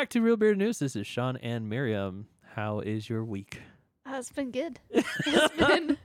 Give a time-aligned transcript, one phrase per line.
[0.00, 0.78] back to Reel Beard News.
[0.78, 2.26] This is Sean and Miriam.
[2.54, 3.60] How is your week?
[4.06, 4.80] Uh, it's been good.
[4.90, 5.98] it's been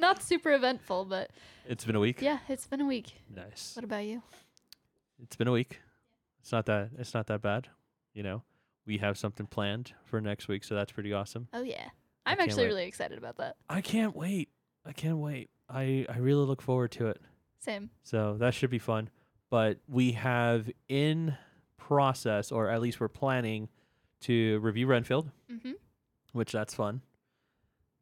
[0.00, 1.30] not super eventful, but
[1.64, 2.20] It's been a week.
[2.20, 3.12] yeah, it's been a week.
[3.32, 3.70] Nice.
[3.76, 4.20] What about you?
[5.22, 5.78] It's been a week.
[6.40, 6.90] It's not that.
[6.98, 7.68] It's not that bad.
[8.14, 8.42] You know,
[8.84, 11.46] we have something planned for next week, so that's pretty awesome.
[11.52, 11.90] Oh yeah,
[12.26, 12.68] I'm can't actually wait.
[12.70, 13.54] really excited about that.
[13.70, 14.48] I can't wait.
[14.84, 15.50] I can't wait.
[15.68, 17.20] I I really look forward to it.
[17.60, 17.90] Same.
[18.02, 19.08] So that should be fun.
[19.50, 21.36] But we have in
[21.88, 23.68] process, or at least we're planning
[24.22, 25.72] to review Renfield, Mm-hmm.
[26.32, 27.02] which that's fun.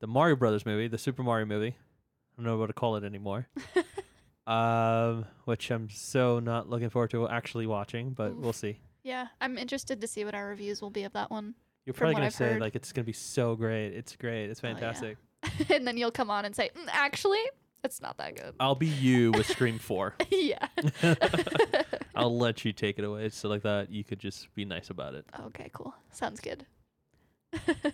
[0.00, 1.76] The Mario Brothers movie, the Super Mario movie.
[1.76, 3.48] I don't know what to call it anymore.
[4.46, 8.78] um, which I'm so not looking forward to actually watching, but we'll see.
[9.04, 11.54] Yeah, I'm interested to see what our reviews will be of that one.
[11.84, 12.60] You're probably gonna I've say heard.
[12.60, 13.88] like it's gonna be so great.
[13.88, 14.50] It's great.
[14.50, 14.74] It's Oh, yeah.
[14.74, 15.16] fantastic.
[15.70, 17.40] and then you'll come on and say, "Mm, actually,
[17.84, 18.54] it's not that good.
[18.60, 20.14] I'll be you with Scream Four.
[20.30, 20.66] yeah.
[22.14, 25.14] I'll let you take it away, so like that you could just be nice about
[25.14, 25.24] it.
[25.46, 25.94] okay, cool.
[26.10, 26.66] Sounds good.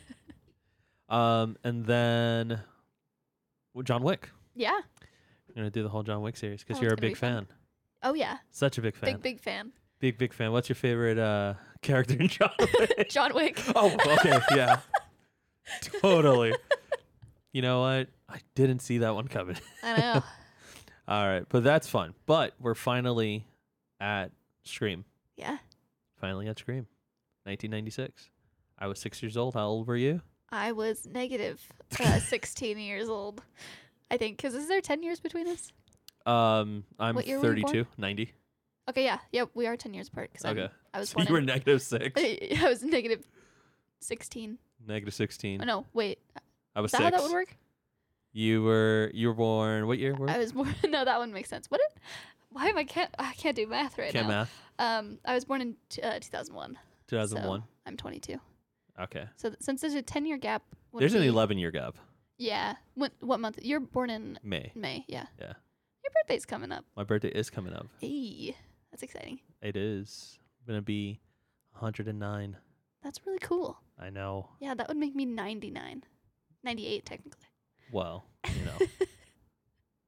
[1.08, 2.60] Um, and then
[3.72, 4.28] well, John Wick.
[4.54, 4.78] Yeah.
[5.48, 7.14] We're gonna do the whole John Wick series because Oh, you're it's a gonna big
[7.14, 7.46] be fun.
[7.46, 7.56] fan.
[8.02, 8.36] Oh yeah.
[8.50, 9.14] Such a big fan.
[9.14, 9.72] Big big fan.
[10.00, 10.52] big big fan.
[10.52, 13.08] What's your favorite uh character in John Wick?
[13.08, 13.58] John Wick.
[13.74, 14.80] oh, okay, yeah,
[16.02, 16.54] totally.
[17.52, 18.08] You know what?
[18.28, 19.56] I didn't see that one coming.
[19.82, 20.22] I know.
[21.08, 22.14] All right, but that's fun.
[22.26, 23.46] But we're finally
[24.00, 24.30] at
[24.64, 25.04] Scream.
[25.36, 25.58] Yeah.
[26.20, 26.86] Finally at Scream,
[27.44, 28.28] 1996.
[28.78, 29.54] I was six years old.
[29.54, 30.20] How old were you?
[30.50, 31.60] I was negative
[32.00, 33.42] uh, 16 years old.
[34.10, 35.72] I think because is there 10 years between us?
[36.26, 37.72] Um, I'm What year were you born?
[37.74, 38.32] 32, 90.
[38.90, 40.30] Okay, yeah, yep, we are 10 years apart.
[40.44, 40.72] I'm- Okay.
[40.94, 43.26] I was So you were negative six, I was negative
[44.00, 44.58] 16.
[44.86, 45.60] negative 16.
[45.62, 46.18] Oh, no, wait.
[46.78, 47.16] I was Is that six.
[47.16, 47.56] how that would work?
[48.32, 50.14] You were you were born what year?
[50.14, 50.30] Were?
[50.30, 50.72] I was born.
[50.88, 51.68] no, that one makes sense.
[51.68, 51.80] What?
[51.80, 52.00] Did,
[52.50, 54.46] why am I can't I can't do math right Can't now.
[54.46, 54.52] math.
[54.78, 56.78] Um, I was born in t- uh, 2001.
[57.08, 57.60] 2001.
[57.62, 58.36] So I'm 22.
[59.02, 59.24] okay.
[59.36, 60.62] So th- since there's a 10 year gap.
[60.92, 61.96] would There's an be- 11 year gap.
[62.38, 62.74] Yeah.
[62.94, 63.58] What what month?
[63.62, 64.70] You're born in May.
[64.76, 65.04] May.
[65.08, 65.26] Yeah.
[65.40, 65.54] Yeah.
[66.04, 66.84] Your birthday's coming up.
[66.96, 67.88] My birthday is coming up.
[68.00, 68.54] Hey,
[68.92, 69.40] that's exciting.
[69.62, 71.18] It is I'm gonna be
[71.72, 72.56] 109.
[73.02, 73.80] That's really cool.
[73.98, 74.50] I know.
[74.60, 76.04] Yeah, that would make me 99.
[76.64, 77.46] 98 technically.
[77.92, 78.86] Well, you know,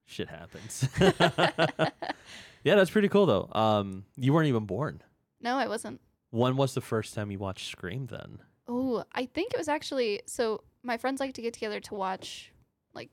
[0.07, 0.89] shit happens.
[0.99, 3.49] yeah, that's pretty cool though.
[3.53, 5.03] Um, you weren't even born.
[5.41, 6.01] no, I wasn't.
[6.31, 8.07] When was the first time you watched Scream?
[8.07, 8.39] Then.
[8.69, 12.53] Oh, I think it was actually so my friends like to get together to watch
[12.95, 13.11] like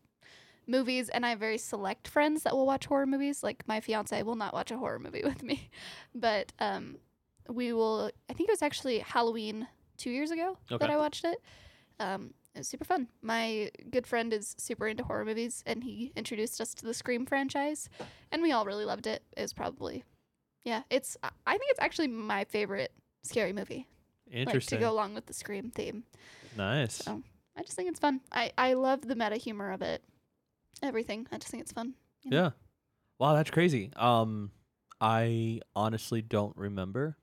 [0.67, 3.41] movies and I have very select friends that will watch horror movies.
[3.43, 5.69] Like my fiance will not watch a horror movie with me.
[6.13, 6.97] But um
[7.49, 10.77] we will I think it was actually Halloween 2 years ago Okay.
[10.85, 11.41] that I watched it.
[11.99, 13.07] Um it was super fun.
[13.21, 17.25] My good friend is super into horror movies and he introduced us to the Scream
[17.25, 17.87] franchise
[18.31, 19.23] and we all really loved it.
[19.35, 20.03] It was probably
[20.63, 22.91] yeah, it's I think it's actually my favorite
[23.23, 23.87] scary movie
[24.31, 24.75] Interesting.
[24.77, 26.03] like to go along with the scream theme.
[26.57, 26.95] nice.
[26.95, 27.21] So
[27.55, 28.21] I just think it's fun.
[28.31, 30.03] I I love the meta humor of it.
[30.83, 31.27] Everything.
[31.31, 31.93] I just think it's fun.
[32.23, 32.37] you know?
[32.37, 32.49] Yeah.
[33.19, 33.91] Wow, that's crazy.
[33.95, 34.51] Um,
[35.01, 37.17] I honestly don't remember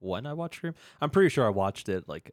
[0.00, 0.74] when I watched Scream.
[1.00, 2.32] I'm pretty sure I watched it like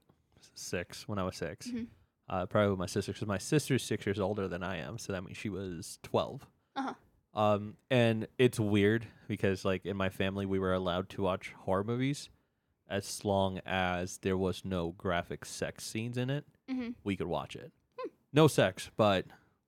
[0.57, 1.87] six when I was 6 Mhm.
[2.29, 5.13] Uh, probably with my sister because my sister's six years older than I am, so
[5.13, 6.45] that means she was 12
[6.75, 6.93] Uh-huh.
[7.33, 11.83] Um, and it's weird because like in my family we were allowed to watch horror
[11.83, 12.29] movies
[12.89, 16.45] as long as there was no graphic sex scenes in it.
[16.69, 16.95] Mhm.
[17.03, 17.71] We could watch it.
[18.33, 19.25] No sex, but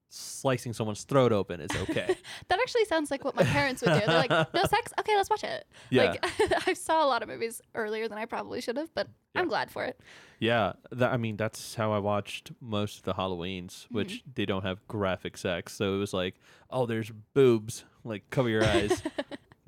[0.09, 2.15] slicing someone's throat open is okay.
[2.49, 3.99] That actually sounds like what my parents would do.
[4.05, 4.91] They're like, "No sex?
[4.99, 6.11] Okay, let's watch it." Yeah.
[6.21, 9.41] Like I saw a lot of movies earlier than I probably should have, but Yeah.
[9.41, 9.99] I'm glad for it.
[10.39, 14.63] Yeah, that, I mean that's how I watched most of the Halloweens, which they don't
[14.63, 15.73] have graphic sex.
[15.75, 16.35] So it was like,
[16.69, 19.03] oh, there's boobs, like cover your eyes.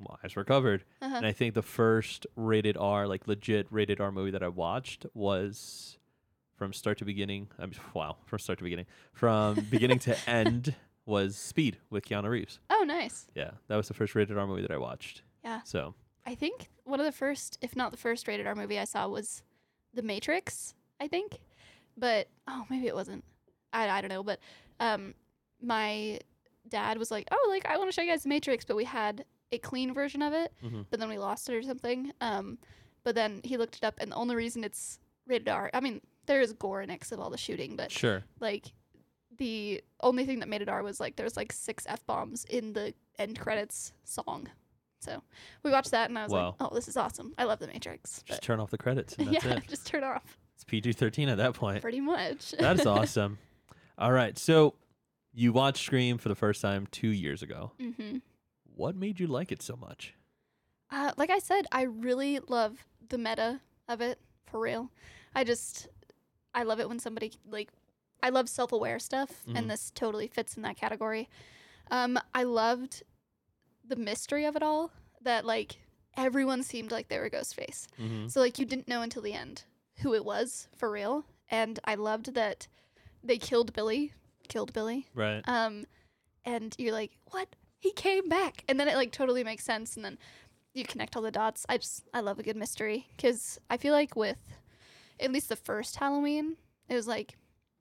[0.00, 1.14] My eyes were covered, Uh-huh.
[1.16, 5.06] and I think the first rated R, like legit rated R movie that I watched
[5.14, 5.98] was
[6.62, 7.48] from start to beginning.
[7.58, 10.74] I mean, wow, from start to beginning, from beginning to end
[11.06, 12.60] was Speed with Keanu Reeves.
[12.70, 13.26] Oh, nice.
[13.34, 15.22] Yeah, that was the first rated R movie that I watched.
[15.44, 15.60] Yeah.
[15.64, 15.94] So
[16.24, 19.08] I think one of the first, if not the first rated R movie I saw
[19.08, 19.42] was
[19.94, 21.40] The Matrix, I think.
[21.96, 23.24] But oh, maybe it wasn't.
[23.72, 24.38] I, I don't know, but
[24.78, 25.14] um
[25.60, 26.20] my
[26.68, 28.84] dad was like, "Oh, like I want to show you guys The Matrix, but we
[28.84, 30.86] had a clean version of it, Mhm.
[30.90, 32.58] but then we lost it or something." Um
[33.04, 36.00] but then he looked it up and the only reason it's rated R, I mean,
[36.26, 38.72] there is gore in it 'cause of all the shooting, but sure, like
[39.38, 42.72] the only thing that made it R was like there's like six F bombs in
[42.74, 44.48] the end credits song.
[45.00, 45.22] So
[45.64, 46.54] we watched that and I was Wow.
[46.60, 47.34] like, oh, this is awesome.
[47.36, 48.22] I love The Matrix.
[48.22, 49.66] just turn off the credits and that's yeah, it.
[49.68, 50.38] just turn off.
[50.54, 51.80] It's PG thirteen at that point.
[51.82, 52.54] Pretty much.
[52.58, 53.38] That is awesome.
[53.98, 54.38] All right.
[54.38, 54.74] So
[55.32, 57.72] you watched Scream for the first time two years ago.
[57.80, 58.18] hmm
[58.76, 60.14] What made you like it so much?
[60.90, 64.90] Uh, like I said, I really love the meta of it for real.
[65.34, 65.88] I just
[66.54, 67.70] I love it when somebody like
[68.22, 69.58] I love self-aware stuff Mhm.
[69.58, 71.28] and this totally fits in that category.
[71.90, 73.02] Um I loved
[73.84, 75.76] the mystery of it all that like
[76.16, 77.86] everyone seemed like they were Ghostface.
[77.98, 78.28] Mm-hmm.
[78.28, 79.64] So like you didn't know until the end
[79.98, 82.68] who it was for real and I loved that
[83.24, 84.12] they killed Billy,
[84.48, 85.06] killed Billy.
[85.14, 85.42] Right.
[85.48, 85.86] Um
[86.44, 87.54] and you're like, "What?
[87.78, 90.18] He came back." And then it like totally makes sense and then
[90.74, 91.64] you connect all the dots.
[91.68, 94.38] I just I love a good mystery cuz I feel like with
[95.22, 96.56] at least the first Halloween,
[96.88, 97.36] it was like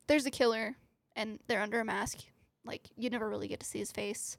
[0.07, 0.75] there's a killer
[1.15, 2.19] and they're under a mask.
[2.65, 4.37] Like you never really get to see his face.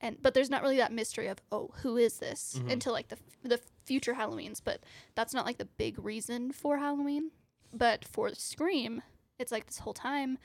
[0.00, 2.72] And but there's not really that mystery of, "Oh, who is this?" Mhm.
[2.72, 4.82] until like the the future Halloweens, but
[5.14, 7.30] that's not like the big reason for Halloween.
[7.72, 9.02] But for Scream,
[9.38, 10.38] it's like this whole time,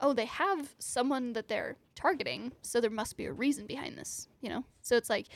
[0.00, 4.28] oh, they have someone that they're targeting, so there must be a reason behind this,
[4.40, 4.64] you know?
[4.82, 5.28] So it's like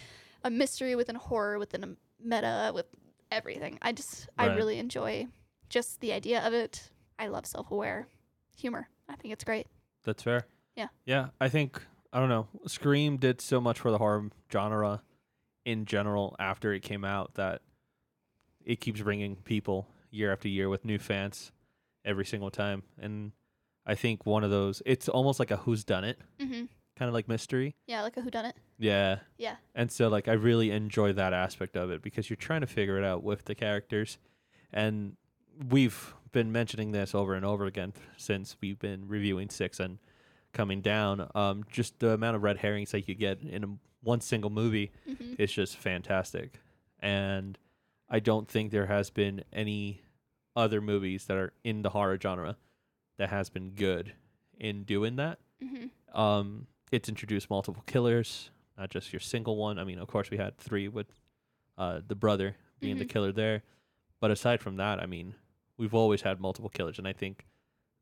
[0.43, 2.87] a mystery within a horror, within a meta, with
[3.31, 3.79] everything.
[3.83, 5.29] I just, I really enjoy
[5.69, 6.91] just the idea of it.
[7.19, 8.07] I love self aware
[8.57, 8.89] humor.
[9.09, 9.67] I think it's great.
[10.05, 10.47] That's fair.
[10.77, 10.89] Yeah.
[11.05, 11.29] Yeah.
[11.41, 11.83] I think
[12.13, 12.49] I don't know.
[12.67, 15.03] Scream did so much for the horror genre
[15.65, 17.61] in general after it came out that
[18.65, 21.53] it keeps bringing people year after year with new fans
[22.05, 22.83] every single time.
[23.01, 23.33] And
[23.87, 26.65] I think one of those it's almost like a who's done it Mm-hmm.
[26.97, 27.75] kind of like mystery.
[27.87, 28.57] Yeah, like a who done it.
[28.79, 29.19] Yeah.
[29.37, 29.57] Yeah.
[29.75, 32.99] And so like I really enjoy that aspect of it because you're trying to figure
[32.99, 34.19] it out with the characters.
[34.73, 35.17] And
[35.71, 39.99] we've been mentioning this over and over again since we've been reviewing 6 and
[40.53, 41.29] coming down.
[41.35, 43.69] Um just the amount of red herrings that you get in a,
[44.03, 45.35] one single movie Mm-hmm.
[45.39, 46.61] is just fantastic.
[47.01, 47.59] And
[48.09, 50.03] I don't think there has been any
[50.57, 52.57] other movies that are in the horror genre
[53.19, 54.13] that has been good
[54.59, 55.39] in doing that.
[55.63, 56.19] Mm-hmm.
[56.19, 59.79] Um, it's introduced multiple killers, not just your single one.
[59.79, 61.07] I mean, of course, we had three with
[61.77, 63.09] uh, the brother being the Mhm.
[63.11, 63.63] killer there.
[64.21, 65.35] But aside from that, I mean,
[65.79, 66.99] we've always had multiple killers.
[66.99, 67.47] And I think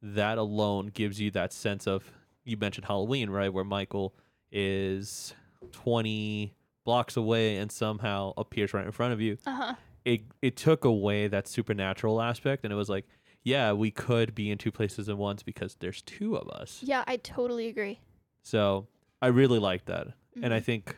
[0.03, 2.11] that alone gives you that sense of,
[2.45, 3.53] you mentioned Halloween, right?
[3.53, 4.15] Where Michael
[4.51, 5.35] is
[5.73, 9.37] 20 blocks away and somehow appears right in front of you.
[9.47, 9.75] Uh huh.
[10.05, 12.65] It, it took away that supernatural aspect.
[12.65, 13.07] And it was like,
[13.43, 16.81] yeah, we could be in two places at once because there's two of us.
[16.83, 18.01] Yeah, I totally agree.
[18.43, 18.87] So
[19.21, 20.09] I really like that.
[20.43, 20.65] And I Mhm.
[20.65, 20.97] think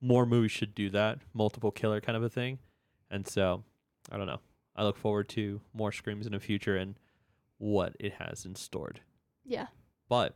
[0.00, 2.58] more movies should do that, multiple killer kind of a thing.
[3.10, 3.64] And so
[4.10, 4.40] I don't know.
[4.80, 6.94] I look forward to more screams in the future and
[7.58, 9.00] what it has in stored.
[9.44, 9.66] yeah.
[10.08, 10.34] But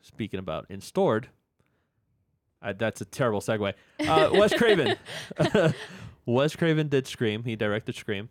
[0.00, 1.28] speaking about in stored,
[2.62, 3.74] uh, that's a terrible segue.
[3.98, 4.96] Uh, Wes Craven.
[6.26, 7.42] Wes Craven did Scream.
[7.42, 8.28] He directed Scream.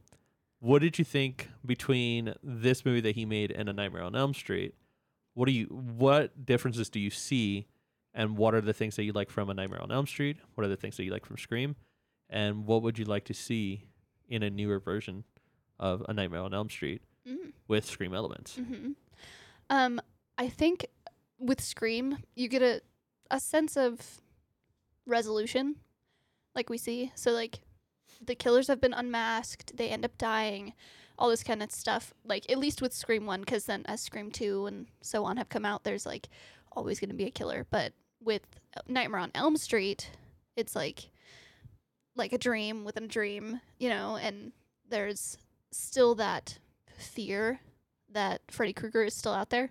[0.59, 4.33] What did you think between this movie that he made and A Nightmare on Elm
[4.33, 4.75] Street?
[5.33, 7.67] What do you what differences do you see
[8.13, 10.37] and what are the things that you like from A Nightmare on Elm Street?
[10.55, 11.75] What are the things that you like from Scream?
[12.29, 13.83] And what would you like to see
[14.29, 15.23] in a newer version
[15.79, 17.51] of A Nightmare on Elm Street Mm.
[17.67, 18.55] with Scream elements?
[18.55, 18.91] hmm
[19.69, 19.99] Um,
[20.37, 20.87] I think
[21.39, 22.81] with Scream, you get a
[23.29, 24.21] a sense of
[25.05, 25.75] resolution,
[26.55, 27.11] like we see.
[27.15, 27.59] So like,
[28.25, 29.75] the killers have been unmasked.
[29.77, 30.73] They end up dying.
[31.19, 32.13] All this kind of stuff.
[32.23, 35.49] Like at least with Scream One, because then as Scream Two and so on have
[35.49, 36.29] come out, there's like
[36.71, 37.65] always going to be a killer.
[37.69, 37.93] But
[38.23, 38.43] with
[38.87, 40.11] Nightmare on Elm Street,
[40.55, 41.09] it's like
[42.17, 44.17] like a dream within a dream, you know.
[44.17, 44.51] And
[44.89, 45.37] there's
[45.71, 46.59] still that
[46.97, 47.59] fear
[48.09, 49.69] that Freddy Krueger is still out there,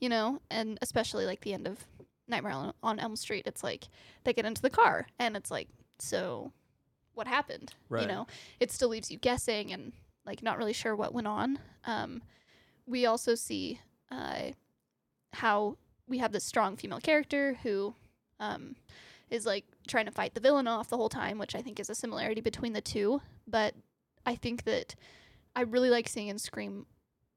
[0.00, 1.84] you know, and especially like the end of
[2.28, 3.84] Nightmare on- on Elm Street, it's like
[4.24, 6.52] they get into the car and it's like, so
[7.14, 7.72] what happened?
[7.88, 8.02] Right.
[8.02, 8.26] You know,
[8.60, 9.92] it still leaves you guessing and
[10.24, 11.58] like not really sure what went on.
[11.84, 12.22] Um,
[12.86, 14.50] we also see uh,
[15.34, 15.76] how
[16.08, 17.94] we have this strong female character who
[18.40, 18.76] um,
[19.30, 21.90] is like trying to fight the villain off the whole time, which I think is
[21.90, 23.20] a similarity between the two.
[23.46, 23.74] But
[24.24, 24.94] I think that
[25.54, 26.86] I really like seeing in Scream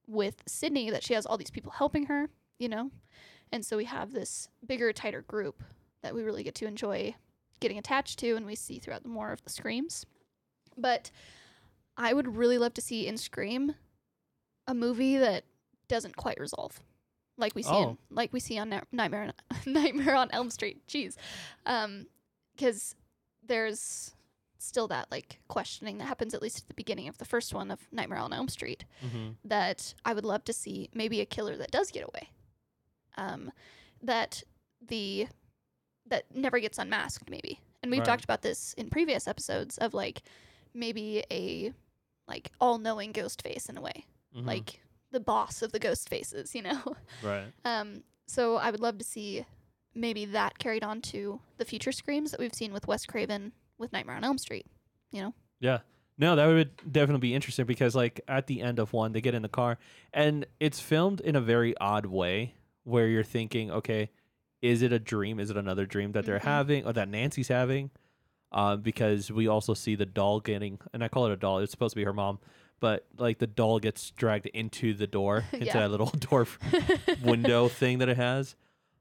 [0.08, 2.92] with Sidney that she has all these people helping her, you know?
[3.52, 5.64] And so we have this bigger, tighter group
[6.02, 7.16] that we really get to enjoy
[7.60, 10.06] getting attached to and we see throughout the more of the Screams.
[10.78, 11.12] But
[11.98, 13.76] I would really love to see in Scream
[14.68, 15.44] a movie that
[15.88, 16.82] doesn't quite resolve.
[17.38, 17.90] Like we see Oh.
[17.92, 19.34] in, like we see on Ni- Nightmare on,
[19.74, 20.82] Nightmare on Elm Street.
[20.88, 21.16] Jeez.
[21.66, 22.08] Um
[22.60, 22.96] cuz
[23.44, 24.14] there's
[24.58, 27.72] still that like questioning that happens at least at the beginning of the first one
[27.72, 29.30] of Nightmare on Elm Street Mm-hmm.
[29.46, 32.30] that I would love to see maybe a killer that does get away.
[33.18, 33.52] Um,
[34.02, 34.44] that
[34.82, 35.28] the
[36.06, 37.60] that never gets unmasked maybe.
[37.82, 38.06] And we've Right.
[38.08, 40.24] talked about this in previous episodes of like
[40.74, 41.74] maybe a
[42.28, 44.06] like all-knowing ghost face in a way.
[44.36, 44.48] Mm-hmm.
[44.48, 46.96] Like the boss of the ghost faces, you know.
[47.24, 47.52] right.
[47.66, 49.46] Um, so I would love to see
[50.00, 53.92] maybe that carried on to the future screams that we've seen with Wes Craven with
[53.94, 54.66] Nightmare on Elm Street.
[55.12, 55.34] You know?
[55.60, 55.80] Yeah.
[56.18, 59.34] No, that would definitely be interesting because, like, at the end of one, they get
[59.36, 59.78] in the car
[60.14, 64.10] and it's filmed in a very odd way where you're thinking, okay,
[64.62, 65.40] is it a dream?
[65.40, 66.44] Is it another dream that they're Mhm.
[66.44, 67.92] having or that Nancy's having?
[68.52, 71.72] Um, because we also see the doll getting, and I call it a doll, it's
[71.72, 72.40] supposed to be her mom,
[72.82, 75.80] but like the doll gets dragged into the door, into Yeah.
[75.80, 76.48] that little door
[77.24, 78.56] window thing that it has.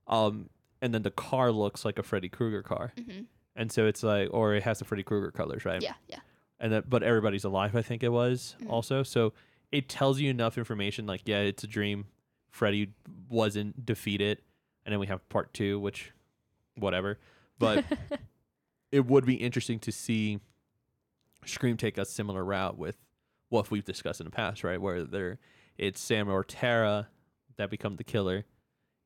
[0.07, 0.51] Um,
[0.83, 2.93] and then the car looks like a Freddy Krueger car.
[2.97, 3.23] hmm
[3.57, 5.83] And so it's like, or it has the Freddy Krueger colors, right?
[5.83, 6.21] Yeah, yeah.
[6.61, 8.71] and that but everybody's alive i think it was Mhm.
[8.71, 9.33] also so
[9.71, 12.07] it tells you enough information like yeah it's a dream
[12.51, 12.93] freddy
[13.29, 14.41] wasn't defeated
[14.85, 16.13] and then we have part two which
[16.77, 17.19] whatever
[17.61, 17.85] but
[18.93, 20.41] it would be interesting to see
[21.45, 22.97] scream take a similar route with
[23.51, 25.39] what we've discussed in the past right where they're
[25.77, 27.09] it's sam or tara
[27.57, 28.45] that become the killer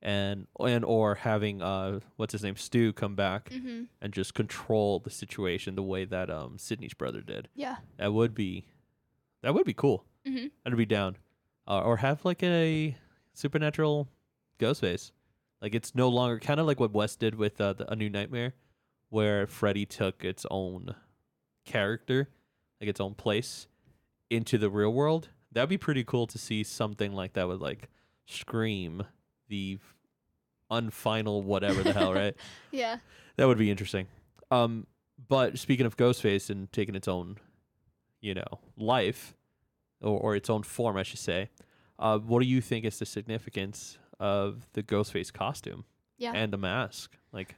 [0.03, 4.99] and and or having uh what's his name stu come back hmm and just control
[4.99, 7.77] the situation the way that um sidney's brother did Yeah.
[7.99, 8.65] that would be
[9.43, 10.05] that would be cool.
[10.27, 11.17] hmm I'd be down.
[11.67, 12.97] Uh, or have like a
[13.35, 14.09] supernatural
[14.59, 15.13] ghost face.
[15.61, 18.11] Like it's no longer kind of like what Wes did with uh, the, A New
[18.11, 18.55] Nightmare,
[19.11, 20.95] where Freddy took its own
[21.65, 22.29] character,
[22.81, 23.67] like its own place,
[24.31, 25.29] into the real world.
[25.53, 27.89] That'd be pretty cool to see something like that with like
[28.27, 29.03] Scream,
[29.49, 29.79] the
[30.71, 32.35] unfinal whatever the hell, right?
[32.71, 32.99] Yeah.
[33.37, 34.07] That would be interesting.
[34.51, 34.87] Um,
[35.29, 37.37] but speaking of Ghostface and taking its own,
[38.21, 39.35] you know, life,
[40.01, 41.51] or, or its own form, I should say,
[41.99, 45.85] uh, what do you think is the significance of the Ghostface costume
[46.19, 46.33] Yeah.
[46.35, 47.17] and the mask?
[47.33, 47.55] Like,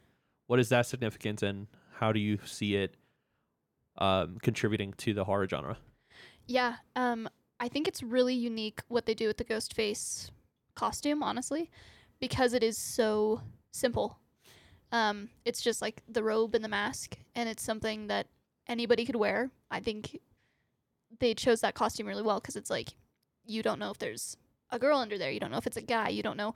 [0.47, 2.97] what is that significance, and how do you see it
[3.99, 5.79] um, contributing to the horror genre?
[6.47, 10.31] Yeah, um, I think it's really unique what they do with the ghost face
[10.75, 11.71] costume, honestly,
[12.21, 13.40] because it is so
[13.73, 14.19] simple.
[14.93, 18.28] Um, it's just like the robe and the mask, and it's something that
[18.69, 19.50] anybody could wear.
[19.71, 20.21] I think
[21.21, 22.90] they chose that costume really well because it's like
[23.47, 24.37] you don't know if there's
[24.71, 26.54] a girl under there, you don't know if it's a guy, you don't know.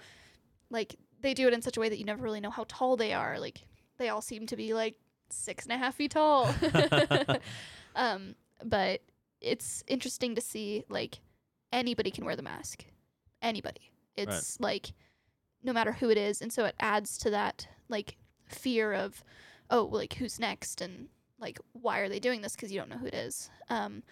[0.70, 2.96] Like they do it in such a way that you never really know how tall
[2.96, 3.38] they are.
[3.38, 3.62] Like
[3.98, 4.96] they all seem to be like
[5.30, 6.52] six and a half feet tall.
[7.96, 8.34] um,
[8.64, 9.02] but
[9.40, 11.20] it's interesting to see like
[11.72, 12.84] anybody can wear the mask.
[13.42, 13.90] Anybody.
[14.18, 14.92] It's like
[15.62, 19.22] no matter who it is, and so it adds to that like fear of
[19.70, 21.08] oh like who's next and
[21.38, 23.50] like why are they doing this because you don't know who it is.
[23.68, 24.02] Um,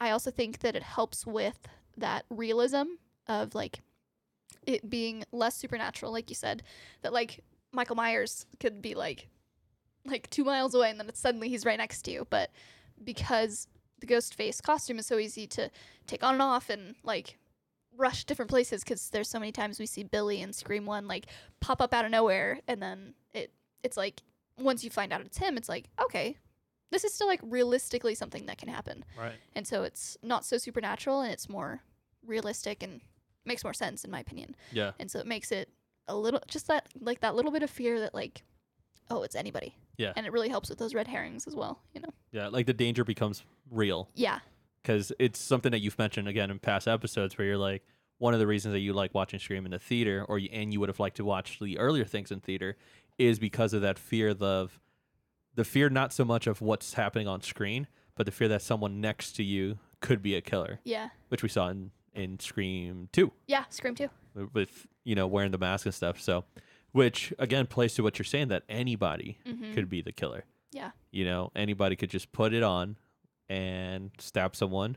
[0.00, 1.58] I also think that it helps with
[1.96, 2.84] that realism
[3.28, 3.80] of like
[4.66, 6.62] it being less supernatural, like you said,
[7.02, 9.28] that like Michael Myers could be like
[10.04, 12.50] like two miles away and then suddenly he's right next to you, but
[13.02, 13.68] because
[14.00, 15.70] the ghost face costume is so easy to
[16.06, 17.38] take on and off and like
[17.96, 21.26] rush different places because there's so many times we see Billy and Scream One like
[21.60, 24.22] pop up out of nowhere and then it it's like
[24.58, 26.36] once you find out it's him, it's like okay,
[26.90, 29.34] this is still like realistically something that can happen, Right.
[29.54, 31.80] and so it's not so supernatural and it's more
[32.24, 33.00] realistic and
[33.44, 34.92] makes more sense in my opinion, Yeah.
[34.98, 35.68] and so it makes it
[36.08, 38.42] a little just that like that little bit of fear that like
[39.10, 40.12] oh it's anybody, Yeah.
[40.16, 42.48] and it really helps with those red herrings as well, you know, Yeah.
[42.48, 44.08] Like the danger becomes real.
[44.14, 44.40] yeah,
[44.86, 47.82] because it's something that you've mentioned again in past episodes where you're like
[48.18, 50.72] one of the reasons that you like watching Scream in the theater or you, and
[50.72, 52.76] you would have liked to watch the earlier things in theater
[53.18, 54.78] is because of that fear of
[55.54, 59.00] the fear not so much of what's happening on screen but the fear that someone
[59.00, 63.30] next to you could be a killer yeah, which we saw in in Scream 2
[63.48, 64.08] yeah, Scream Two.
[64.34, 66.44] with- with you know wearing the mask and stuff so
[66.92, 69.74] which again plays to what you're saying that anybody mm-hmm.
[69.74, 70.92] could be the killer Yeah.
[71.10, 72.96] you know anybody could just put it on
[73.48, 74.96] and stab someone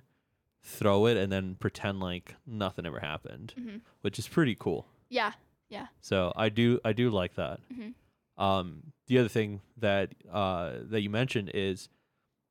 [0.63, 4.85] throw it and then pretend like nothing ever happened hmm which is pretty cool.
[5.09, 5.31] Yeah,
[5.69, 5.87] yeah.
[6.01, 7.59] so i do i do like that.
[7.73, 7.93] Mhm.
[8.37, 11.89] um the other thing that uh that you mentioned is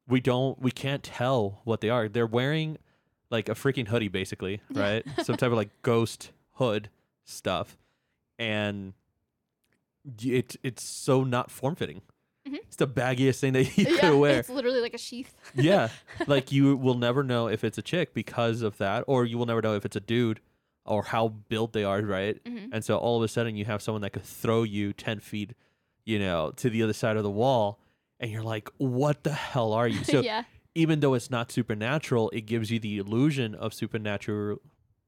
[0.08, 2.08] we don't we can't tell what they are.
[2.08, 2.78] They're wearing
[3.30, 5.04] like a freaking hoodie basically right?
[5.22, 6.88] Some type of like ghost hood
[7.24, 7.76] stuff.
[8.38, 8.94] And
[10.22, 12.00] it it's so not form fitting
[12.48, 12.56] Mhm.
[12.66, 14.38] it's the baggiest thing that you yeah, could wear.
[14.40, 15.34] it's literally like a sheath.
[15.54, 15.88] yeah.
[16.26, 19.46] Like you will never know if it's a chick because of that or you will
[19.46, 20.40] never know if it's a dude
[20.84, 22.38] or how built they are right?
[22.46, 25.20] Hmm and so all of a sudden you have someone that could throw you 10
[25.20, 25.52] feet
[26.04, 27.78] you know to the other side of the wall
[28.20, 30.02] and you're like what the hell are you?
[30.12, 34.58] So yeah, even though it's not supernatural it gives you the illusion of supernatural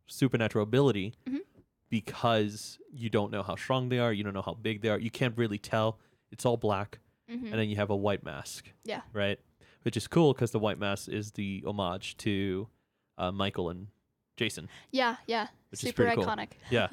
[0.07, 1.41] supernatural ability Mhm.
[1.89, 4.99] because you don't know how strong they are you don't know how big they are
[4.99, 5.99] you can't really tell.
[6.33, 6.99] It's all black
[7.31, 8.71] hmm and then you have a white mask.
[8.85, 9.03] Yeah.
[9.13, 9.39] Right.
[9.83, 12.69] Which is cool because the white mask is the homage to
[13.19, 13.87] uh, Michael and
[14.37, 14.69] Jason.
[14.91, 16.25] yeah, yeah, Which is super cool.
[16.27, 16.51] iconic.
[16.71, 16.89] Yeah.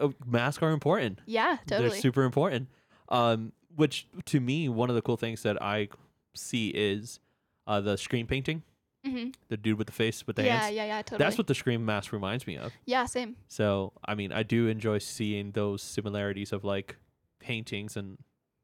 [0.00, 1.20] uh, masks are important.
[1.26, 1.90] Yeah, totally.
[1.90, 2.68] They're super important.
[3.08, 5.88] Um, which to me, one of the cool things that I
[6.34, 7.20] see is
[7.66, 8.62] uh, the Scream painting
[9.06, 9.30] Mm-hmm.
[9.48, 10.74] The dude with the face with the Yeah, hands.
[10.74, 11.18] yeah, yeah, totally.
[11.24, 12.72] That's what the Scream mask reminds me of.
[12.84, 13.36] yeah, same.
[13.46, 16.96] So, I mean, I do enjoy seeing those similarities of like
[17.38, 18.18] paintings and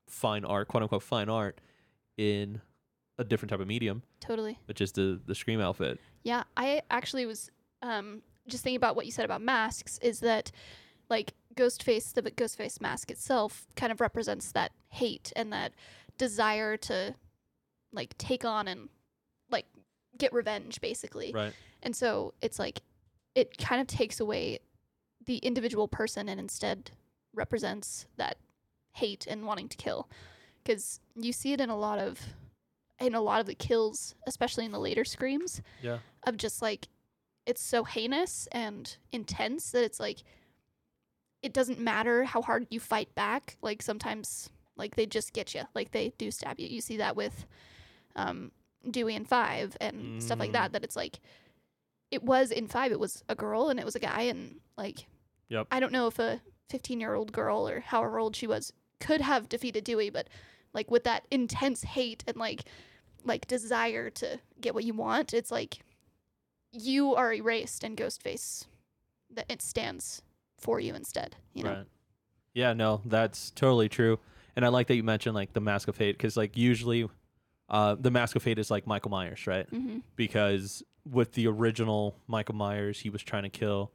[0.09, 1.61] fine art, quote unquote fine art,
[2.17, 2.61] in
[3.19, 4.59] a different type of medium, Totally.
[4.67, 5.99] which is the the Scream outfit.
[6.23, 7.51] Yeah, I actually was
[7.83, 9.99] um, just thinking about what you said about masks.
[9.99, 10.51] Is that
[11.11, 15.73] like Ghostface, the Ghostface mask itself, kind of represents that hate and that
[16.19, 17.15] desire to
[17.93, 18.89] like take on and
[19.51, 19.67] like
[20.19, 21.33] get revenge, basically.
[21.33, 21.53] Right.
[21.83, 22.81] And so it's like
[23.35, 24.61] it kind of takes away
[25.27, 26.91] the individual person and instead
[27.35, 28.37] represents that
[28.95, 30.09] hate and wanting to kill.
[30.63, 32.21] Because you see it in a lot of
[33.01, 35.99] in a lot of the kills, especially in the later screams, Yeah.
[36.27, 36.89] of just like
[37.47, 40.21] it's so heinous and intense that it's like
[41.43, 43.57] it doesn't matter how hard you fight back.
[43.61, 45.63] Like sometimes like they just get you.
[45.75, 46.67] Like they do stab you.
[46.67, 47.47] You see that with
[48.17, 48.51] um
[48.91, 50.55] Dewey and 5 and stuff like Mm.
[50.55, 51.21] that that it's like
[52.11, 55.07] it was in 5 it was a girl and it was a guy and like
[55.49, 55.67] Yep.
[55.71, 58.73] I don't know if a 15-year-old girl or however old she was
[59.05, 60.29] could have defeated Dewey but
[60.73, 62.65] like with that intense hate and like
[63.25, 65.79] like desire to get what you want it's like
[66.73, 68.67] you are erased and ghostface
[69.31, 70.23] that it stands
[70.59, 71.87] for you instead you know Right.
[72.55, 74.19] Yeah, no, that's totally true.
[74.57, 77.09] And I like that you mentioned like the Mask of Hate because like usually,
[77.69, 79.69] uh, the Mask of Hate is like Michael Myers, right?
[79.71, 79.99] mm-hmm.
[80.15, 83.91] Because with the original Michael Myers, he was trying to kill.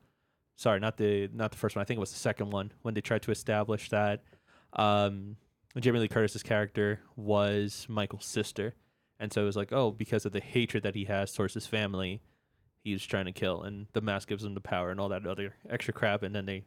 [0.58, 1.82] Sorry, not the not the first one.
[1.82, 4.24] I think it was the second one when they tried to establish that
[4.74, 5.36] um,
[5.80, 8.75] Jamie Lee Curtis's character was Michael's sister,
[9.20, 11.68] and so it was like, oh, because of the hatred that he has towards his
[11.68, 12.22] family,
[12.84, 15.55] he's trying to kill, and the mask gives him the power and all that other
[15.70, 16.64] extra crap, and then they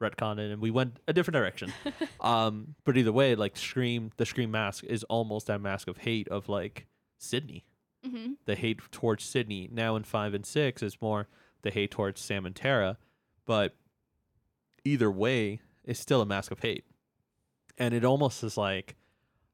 [0.00, 1.72] retconned it, and we went a different direction.
[2.20, 6.28] um, but either way, like Scream, the Scream mask is almost that mask of hate
[6.28, 6.86] of like
[7.18, 7.64] Sidney,
[8.06, 8.34] Mm-hmm.
[8.44, 9.68] the hate towards Sidney.
[9.72, 11.26] Now in five and six is more
[11.62, 12.98] the hate towards Sam and Tara,
[13.46, 13.74] but
[14.84, 16.84] either way, it's still a mask of hate,
[17.78, 18.96] and it almost is like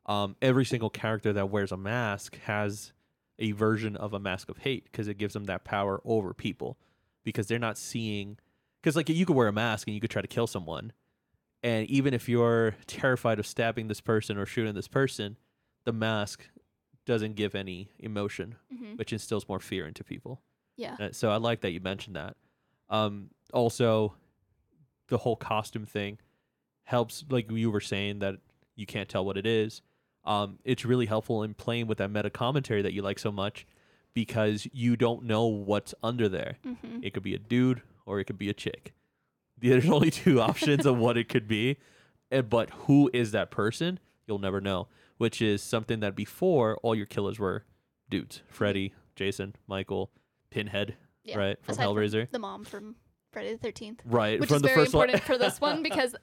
[0.07, 2.93] um, every single character that wears a mask has
[3.39, 6.79] a version of a mask of hate because it gives them that power over people
[7.25, 8.39] because they're not seeing
[8.81, 10.93] because like you could wear a mask and you could try to kill someone
[11.63, 15.37] and even if you're terrified of stabbing this person or shooting this person
[15.85, 16.49] the mask
[17.07, 18.95] doesn't give any emotion Mm-hmm.
[18.97, 20.41] which instills more fear into people
[20.77, 22.37] yeah uh, so I like that you mentioned that.
[22.89, 24.15] Um, also,
[25.09, 26.19] the whole costume thing
[26.85, 28.37] helps, like you were saying, that
[28.77, 29.83] you can't tell what it is.
[30.25, 33.67] Um, it's really helpful in playing with that meta commentary that you like so much
[34.15, 36.59] because you don't know what's under there.
[36.65, 37.01] mm-hmm.
[37.03, 38.93] It could be a dude or it could be a chick.
[39.59, 41.79] There's only two options of what it could be,
[42.31, 43.99] eh, but who is that person?
[44.27, 44.89] You'll never know.
[45.19, 47.65] Which is something that before all your killers were
[48.11, 50.11] dudes: Freddy, Jason, Michael,
[50.51, 51.39] Pinhead, yeah.
[51.39, 52.97] right from Hellraiser, the mom from
[53.31, 56.17] Friday the Thirteenth, right which from is very important for this one because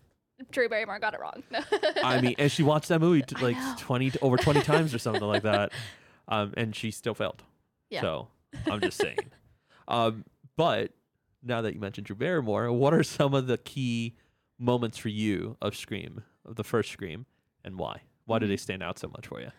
[0.52, 1.44] Drew Barrymore got it wrong.
[2.04, 5.24] I mean, and she watched that movie t- like twenty over twenty times or something
[5.24, 5.72] like that,
[6.28, 7.44] um, and she still failed.
[7.90, 8.02] Yeah.
[8.02, 8.28] So
[8.70, 9.18] I'm just saying.
[9.88, 10.26] um,
[10.56, 10.92] but
[11.44, 14.16] now that you mentioned Drew Barrymore, what are some of the key
[14.58, 17.26] moments for you of Scream, of the first Scream,
[17.64, 18.02] and why?
[18.26, 18.50] Why do Mhm.
[18.50, 19.52] they stand out so much for you?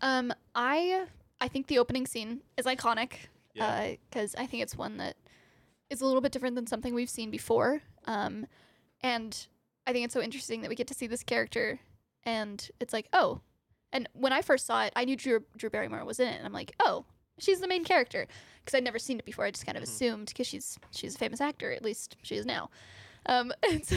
[0.00, 1.06] Um, I
[1.40, 3.12] I think the opening scene is iconic
[3.54, 5.16] because I think it's one that
[5.90, 7.82] is a little bit different than something we've seen before.
[8.06, 8.46] Um,
[9.02, 9.46] and
[9.90, 11.80] I think it's so interesting that we get to see this character,
[12.22, 13.40] and it's like, oh,
[13.92, 16.46] and when I first saw it, I knew Drew Drew Barrymore was in it, and
[16.46, 17.04] I'm like, oh,
[17.40, 18.28] she's the main character
[18.64, 19.44] because I'd never seen it before.
[19.46, 19.88] I just kind of Mhm.
[19.88, 22.70] assumed because she's she's a famous actor, at least she is now.
[23.26, 23.96] Um, and so,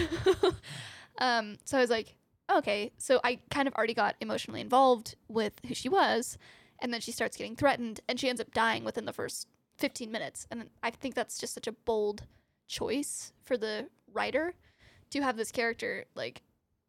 [1.20, 2.16] um, so I was like,
[2.52, 6.40] okay, so I kind of already got emotionally involved with who she was,
[6.80, 10.12] and then she starts getting threatened, and she ends up dying within the first 15
[10.12, 10.48] minutes.
[10.50, 12.24] And I think that's just such a bold
[12.68, 14.56] choice for the writer
[15.14, 16.42] to have this character like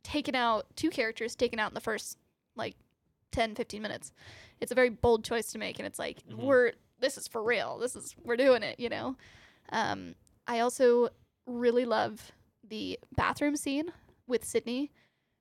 [0.02, 2.18] taken out, two characters taken out in the first
[2.56, 2.76] like
[3.32, 4.12] 10, 15 minutes.
[4.60, 6.36] It's a very bold choice to make, and it's like Mhm.
[6.38, 7.78] we're this is for real.
[7.78, 9.16] This is we're doing it, you know.
[9.70, 10.14] Um,
[10.46, 11.08] I also
[11.46, 12.32] really love
[12.62, 13.92] the bathroom scene
[14.26, 14.90] with Sidney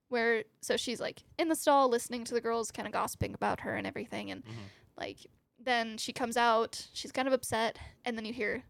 [0.10, 3.62] where so she's like in the stall listening to the girls kind of gossiping about
[3.62, 4.52] her and everything and Mhm.
[4.98, 5.18] like
[5.58, 8.64] then she comes out she's kind of upset and then you hear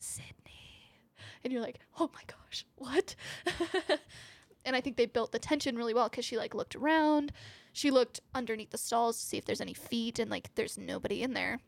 [0.00, 0.59] sidney
[1.44, 3.14] and you're like oh my gosh what
[4.64, 7.32] and i think they built the tension really well because she like looked around
[7.72, 11.22] she looked underneath the stalls to see if there's any feet and like there's nobody
[11.22, 11.58] in there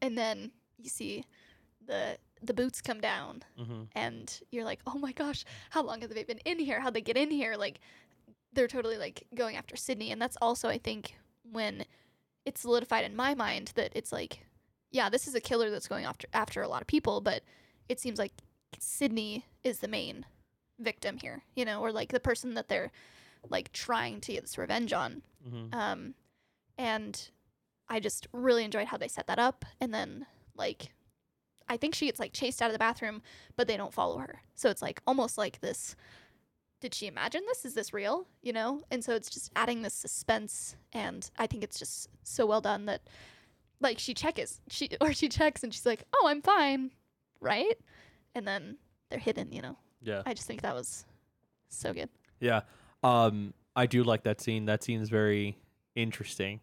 [0.00, 1.24] and then you see
[1.86, 3.82] the the boots come down Mm-hmm.
[3.96, 6.78] and you're like, oh my gosh, how long have they been in here?
[6.80, 7.54] How'd they get in here?
[7.56, 7.80] Like,
[8.52, 10.10] they're totally like going after Sidney.
[10.10, 11.14] And that's also, I think,
[11.50, 11.86] when
[12.44, 14.44] it's solidified in my mind that it's like,
[14.90, 17.44] yeah, this is a killer that's going after after a lot of people, but
[17.88, 18.32] it seems like
[18.80, 20.26] Sidney is the main
[20.78, 22.90] victim here, you know, or like the person that they're
[23.48, 25.22] like trying to get this revenge on.
[25.46, 25.78] Mm-hmm.
[25.78, 26.14] Um,
[26.78, 27.30] and
[27.88, 29.64] I just really enjoyed how they set that up.
[29.80, 30.92] And then like,
[31.68, 33.22] I think she gets like chased out of the bathroom,
[33.56, 34.40] but they don't follow her.
[34.54, 35.96] So it's like almost like this.
[36.80, 37.64] Did she imagine this?
[37.64, 38.26] Is this real?
[38.42, 38.82] You know?
[38.90, 42.84] And so it's just adding this suspense, and I think it's just so well done
[42.86, 43.08] that,
[43.80, 46.90] like, she checks she or she checks and she's like, "Oh, I'm fine,"
[47.40, 47.78] right?
[48.34, 48.76] And then
[49.10, 49.52] they're hidden.
[49.52, 49.76] You know?
[50.02, 50.22] Yeah.
[50.26, 51.04] I just think that was
[51.68, 52.08] so good.
[52.40, 52.62] Yeah.
[53.02, 54.66] Um, I do like that scene.
[54.66, 55.58] That scene is very
[55.94, 56.60] interesting.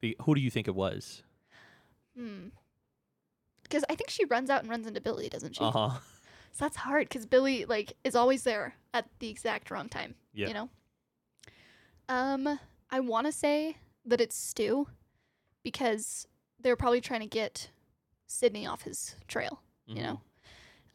[0.00, 1.22] Be- who do you think it was?
[2.16, 2.48] Hmm.
[3.62, 5.64] Because I think she runs out and runs into Billy, doesn't she?
[5.64, 5.90] Uh huh.
[6.52, 10.16] So that's hard because Billy like is always there at the exact wrong time.
[10.34, 10.48] Yeah.
[10.48, 10.68] You know.
[12.08, 12.58] Um,
[12.90, 14.88] I want to say that it's Stu,
[15.62, 16.26] because
[16.58, 17.70] they're probably trying to get
[18.26, 19.62] Sidney off his trail.
[19.88, 19.96] Mm-hmm.
[19.96, 20.20] You know.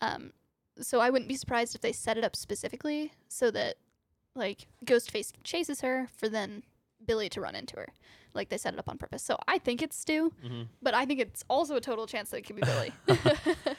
[0.01, 0.33] Um,
[0.79, 3.75] so I wouldn't be surprised if they set it up specifically so that
[4.35, 6.63] like Ghostface chases her for then
[7.05, 7.87] Billy to run into her.
[8.33, 9.23] Like they set it up on purpose.
[9.23, 12.37] So I think it's Stu, hmm but I think it's also a total chance that
[12.37, 12.91] it could be Billy.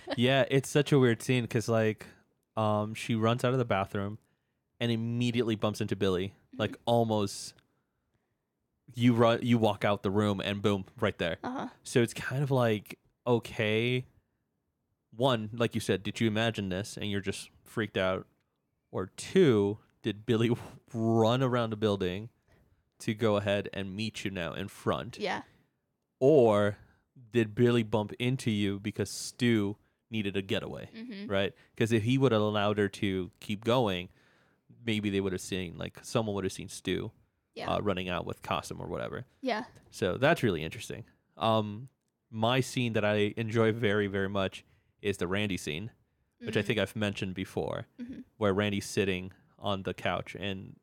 [0.16, 2.06] yeah, it's such a weird scene because like,
[2.56, 4.18] um, she runs out of the bathroom,
[4.80, 6.32] and immediately bumps into Billy.
[6.58, 7.52] Like almost,
[8.94, 11.36] you run, you walk out the room, and boom, right there.
[11.44, 11.68] uh huh.
[11.82, 14.06] So it's kind of like okay.
[15.16, 18.26] One, like you said, did you imagine this and you're just freaked out?
[18.92, 20.50] Or two, did Billy
[20.94, 22.28] run around the building
[23.00, 25.18] to go ahead and meet you now in front?
[25.18, 25.42] Yeah.
[26.20, 26.78] Or
[27.32, 29.76] did Billy bump into you because Stu
[30.10, 31.30] needed a getaway, Mm-hmm.
[31.30, 31.52] right?
[31.74, 34.08] Because if he would have allowed her to keep going,
[34.84, 37.10] maybe they would have seen, like, someone would have seen Stu
[37.54, 37.70] Yeah.
[37.74, 39.26] uh, running out with Costume or whatever.
[39.40, 39.64] yeah.
[39.90, 41.04] So that's really interesting.
[41.38, 41.88] Um,
[42.30, 44.62] my scene that I enjoy very, very much
[45.02, 45.90] is the Randy scene,
[46.40, 48.24] which I think I've mentioned before, Mhm.
[48.36, 50.76] where Randy's sitting on the couch and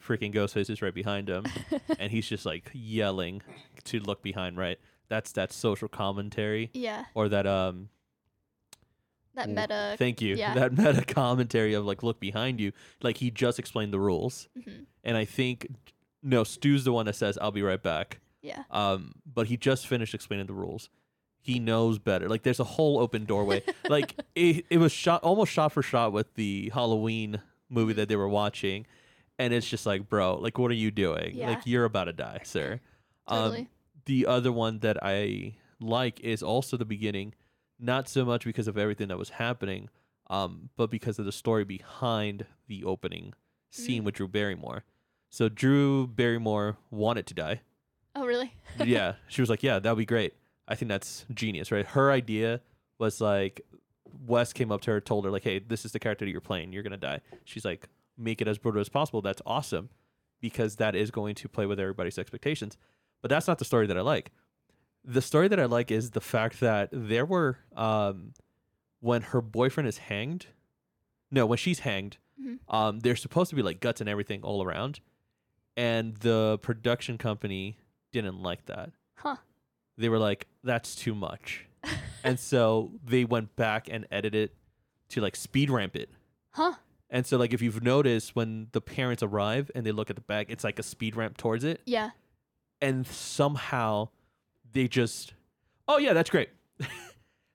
[0.00, 1.44] freaking Ghostface is right behind him,
[1.98, 3.42] and he's just like yelling
[3.84, 4.56] to look behind.
[4.56, 7.04] Right, that's that social commentary yeah.
[7.14, 7.88] or that um.
[9.34, 9.94] That meta.
[9.98, 10.34] Thank you.
[10.36, 10.52] yeah.
[10.54, 12.72] That meta commentary of like look behind you.
[13.02, 14.84] Like he just explained the rules, Mhm.
[15.04, 15.68] and I think
[16.22, 18.20] no, Stu's the one that says I'll be right back.
[18.42, 18.64] Yeah.
[18.72, 20.88] um, but he just finished explaining the rules.
[21.44, 22.28] He knows better.
[22.28, 23.62] Like there's a whole open doorway.
[23.88, 28.16] like it, it was shot almost shot for shot with the Halloween movie that they
[28.16, 28.86] were watching,
[29.38, 31.34] and it's just like, bro, like what are you doing?
[31.34, 31.50] Yeah.
[31.50, 32.80] Like you're about to die, sir.
[33.26, 33.68] Um, Totally.
[34.06, 37.34] the other one that I like is also the beginning,
[37.78, 39.88] not so much because of everything that was happening,
[40.30, 43.34] um, but because of the story behind the opening
[43.70, 44.04] scene Mm.
[44.06, 44.84] with Drew Barrymore.
[45.30, 47.62] So Drew Barrymore wanted to die
[48.14, 48.54] oh, really?
[48.84, 50.34] yeah, she was like, "Yeah, that'd be great."
[50.68, 51.86] I think that's genius, right?
[51.86, 52.60] Her idea
[52.98, 53.62] was like,
[54.26, 56.40] Wes came up to her, told her like, "Hey, this is the character that you're
[56.40, 56.72] playing.
[56.72, 59.88] You're gonna die." She's like, "Make it as brutal as possible." That's awesome,
[60.40, 62.76] because that is going to play with everybody's expectations.
[63.22, 64.30] But that's not the story that I like.
[65.04, 68.34] The story that I like is the fact that there were, um,
[69.00, 70.46] when her boyfriend is hanged,
[71.30, 72.58] no, when she's hanged, Mhm.
[72.68, 75.00] um, there's supposed to be like guts and everything all around,
[75.76, 77.78] and the production company
[78.12, 78.92] didn't like that.
[79.16, 79.36] Huh.
[79.98, 81.66] They were like, that's too much.
[82.24, 84.56] and so they went back and edited it
[85.10, 86.10] to like speed ramp it.
[86.50, 86.74] Huh.
[87.10, 90.22] And so like if you've noticed when the parents arrive and they look at the
[90.22, 91.80] back, it's like a speed ramp towards it.
[91.84, 92.10] Yeah.
[92.80, 94.08] And somehow
[94.72, 95.34] they just
[95.88, 96.50] Oh yeah, that's great.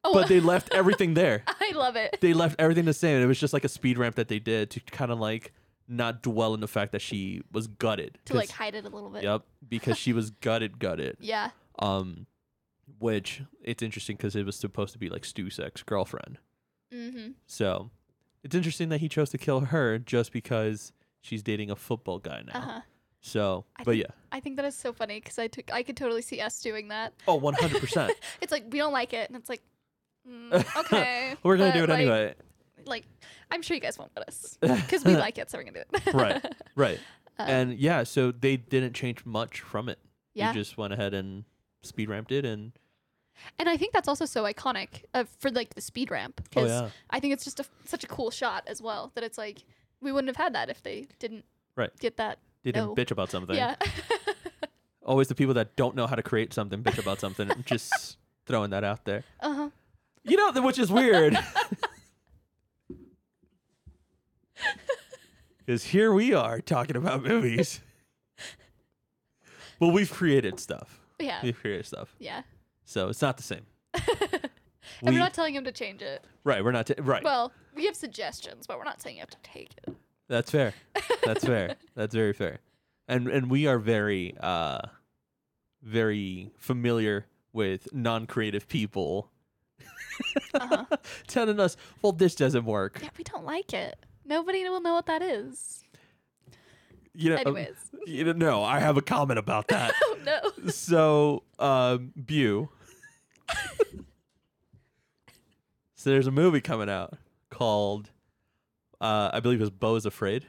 [0.04, 1.44] Oh, But they left everything there.
[1.48, 2.20] I love it.
[2.22, 3.22] They left everything the same.
[3.22, 5.52] It was just like a speed ramp that they did to kind of like
[5.88, 8.18] not dwell in the fact that she was gutted.
[8.26, 9.24] To like hide it a little bit.
[9.24, 11.18] Yep, because she was gutted, gutted.
[11.20, 11.50] Yeah.
[11.80, 12.26] Um,
[13.00, 16.40] which it's interesting because it was supposed to be like Stu's ex girlfriend.
[16.94, 17.32] Mm-hmm.
[17.46, 17.92] So
[18.44, 22.44] it's interesting that he chose to kill her just because she's dating a football guy
[22.48, 22.58] now.
[22.60, 22.82] Uh huh.
[23.20, 25.84] So, I but think- yeah, I think that is so funny because I took I
[25.84, 27.14] could totally see us doing that.
[27.28, 28.14] oh, one hundred percent.
[28.42, 29.62] It's like we don't like it, and it's like,
[30.30, 32.36] mm, okay, We're gonna do it like- anyway.
[32.86, 33.06] Like,
[33.52, 35.98] I'm sure you guys won't let us because we like it, so we're gonna do
[35.98, 36.14] it.
[36.14, 36.46] Right.
[36.76, 37.00] Right.
[37.38, 40.00] Uh, and yeah, so they didn't change much from it.
[40.34, 41.44] yeah, just went ahead and
[41.82, 42.72] speed ramped it, and
[43.60, 46.70] and I think that's also so iconic uh, for like the speed ramp oh because
[46.70, 49.64] yeah, I think it's just a, such a cool shot as well that it's like
[50.02, 51.92] we wouldn't have had that if they didn't Right.
[52.00, 52.40] get that.
[52.64, 52.96] didn't no.
[52.96, 53.56] bitch about something.
[53.56, 53.76] Yeah.
[55.06, 57.50] Always the people that don't know how to create something bitch about something.
[57.66, 59.24] just throwing that out there.
[59.40, 59.70] uh huh.
[60.24, 61.38] You know, which is weird.
[65.68, 67.82] Because here we are talking about movies.
[69.82, 71.02] well, we've created stuff.
[71.20, 71.52] Yeah.
[71.52, 72.16] Created stuff.
[72.20, 72.44] Yeah.
[72.86, 73.66] So it's not the same.
[73.94, 74.02] and
[75.02, 76.26] We- we're not telling him to change it.
[76.44, 76.64] right.
[76.64, 77.24] We're not t- right.
[77.24, 79.96] Well, we have suggestions, but we're not saying you have to take it.
[80.28, 80.74] That's fair.
[81.26, 81.76] That's fair.
[81.96, 82.60] That's very fair.
[83.08, 84.80] And and we are very uh
[85.82, 89.32] very familiar with non-creative people
[90.54, 90.86] Uh-huh.
[91.28, 93.96] telling us, "Well, this doesn't work." yeah, we don't like it.
[94.26, 95.84] Nobody will know what that is.
[97.14, 97.76] You know, Anyways.
[98.06, 99.94] you know, no, I have a comment about that.
[100.64, 100.70] no.
[100.70, 102.70] so, um Bew.
[105.96, 107.18] so there's a movie coming out
[107.50, 108.12] called
[109.02, 110.46] uh I believe it was is Afraid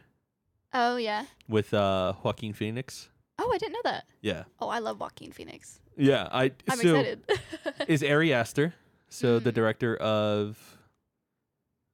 [0.75, 1.25] Oh yeah.
[1.49, 3.09] with uh Joaquin Phoenix.
[3.39, 4.05] Oh, I didn't know that.
[4.21, 4.45] Yeah.
[4.61, 5.81] Oh, I love Joaquin Phoenix.
[5.97, 7.23] Yeah, I I'm so excited.
[7.89, 8.75] is Ari Aster,
[9.09, 9.55] so the Mm.
[9.55, 10.59] director of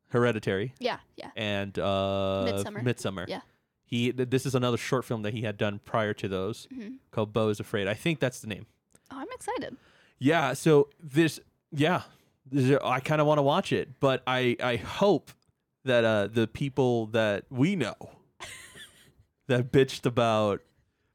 [0.08, 1.30] Hereditary yeah, yeah.
[1.36, 2.82] and uh, Midsommar.
[2.82, 3.26] Midsummer.
[3.28, 3.40] Yeah.
[3.94, 6.88] He th- this is another short film that he had done prior to those hmm
[7.12, 7.86] called Beau is Afraid.
[7.86, 8.66] I think that's the name.
[9.10, 9.76] Oh, I'm excited.
[10.18, 10.54] Yeah.
[10.54, 11.38] So this,
[11.70, 12.02] yeah,
[12.50, 15.30] this is- I kind of want to watch it, but I I hope
[15.84, 17.94] that uh the people that we know
[19.46, 20.60] that bitched about,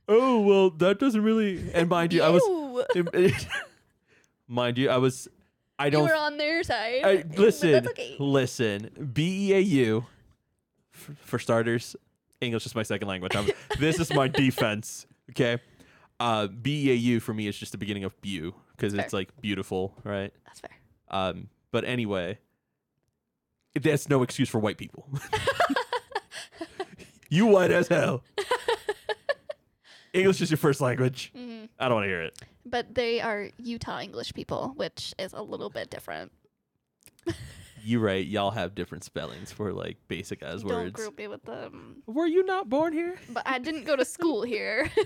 [0.08, 1.72] oh well, that doesn't really.
[1.74, 2.44] And mind you, I was
[4.48, 5.28] mind you, I was.
[5.82, 7.02] I don't You were on their side.
[7.06, 8.16] I, listen, okay.
[8.20, 9.10] listen.
[9.14, 10.06] B E A U,
[10.92, 11.96] for starters.
[12.42, 13.36] English is my second language.
[13.36, 13.50] I'm,
[13.80, 15.06] this is my defense.
[15.32, 15.60] Okay.
[16.20, 19.14] Uh, B E A U for me is just the beginning of beau because it's
[19.14, 20.34] like beautiful, right?
[20.46, 20.72] That's fair.
[21.10, 22.40] Um, but anyway,
[23.80, 25.08] that's no excuse for white people.
[27.30, 28.24] you white as hell.
[30.14, 31.32] English is your first language.
[31.36, 32.38] hmm I don't want to hear it.
[32.66, 36.32] But they are Utah English people, which is a little bit different.
[37.84, 38.26] You right.
[38.26, 40.94] Y'all have different spellings for like basic as Don't words.
[40.94, 42.04] group me with them.
[42.06, 43.18] Were you not born here?
[43.30, 44.90] But I didn't go to school here.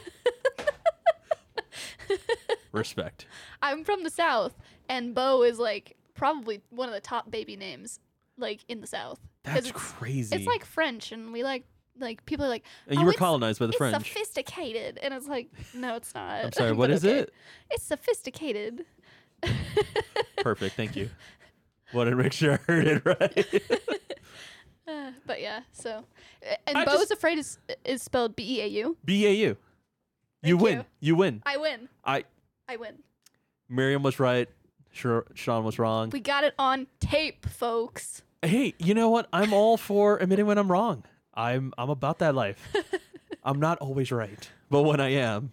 [2.72, 3.28] Respect.
[3.62, 4.56] I'm from the South,
[4.90, 8.00] and Bo is like probably one of the top baby names,
[8.38, 9.20] like in the South.
[9.46, 10.36] 'Cause That's it's, crazy.
[10.36, 11.66] It's like French, and we like
[12.00, 13.96] like people are like and you oh, were it's- colonized by the it's French.
[14.08, 16.46] sophisticated, and it's like no, it's not.
[16.46, 16.72] I'm sorry.
[16.74, 17.20] What But is okay.
[17.20, 17.34] it?
[17.70, 18.86] It's sophisticated.
[20.38, 20.76] Perfect.
[20.76, 21.10] Thank you.
[21.94, 23.80] Wanted to make sure I heard it right.
[24.86, 26.04] Uh, but yeah, so
[26.68, 28.98] and I Bo's just- afraid is is spelled B E A U.
[29.06, 29.58] B A U.
[30.44, 30.78] You Thank win.
[30.78, 30.84] you.
[31.00, 31.42] You win.
[31.46, 31.88] I win.
[32.04, 32.26] I.
[32.68, 32.96] I win.
[33.70, 34.50] Miriam was right.
[34.92, 36.10] Sure, Sean was wrong.
[36.10, 38.24] We got it on tape, folks.
[38.42, 39.30] hey, you know what?
[39.32, 41.06] I'm all for admitting when I'm wrong.
[41.34, 42.62] I'm I'm about that life.
[43.44, 45.52] I'm not always right, but when I am,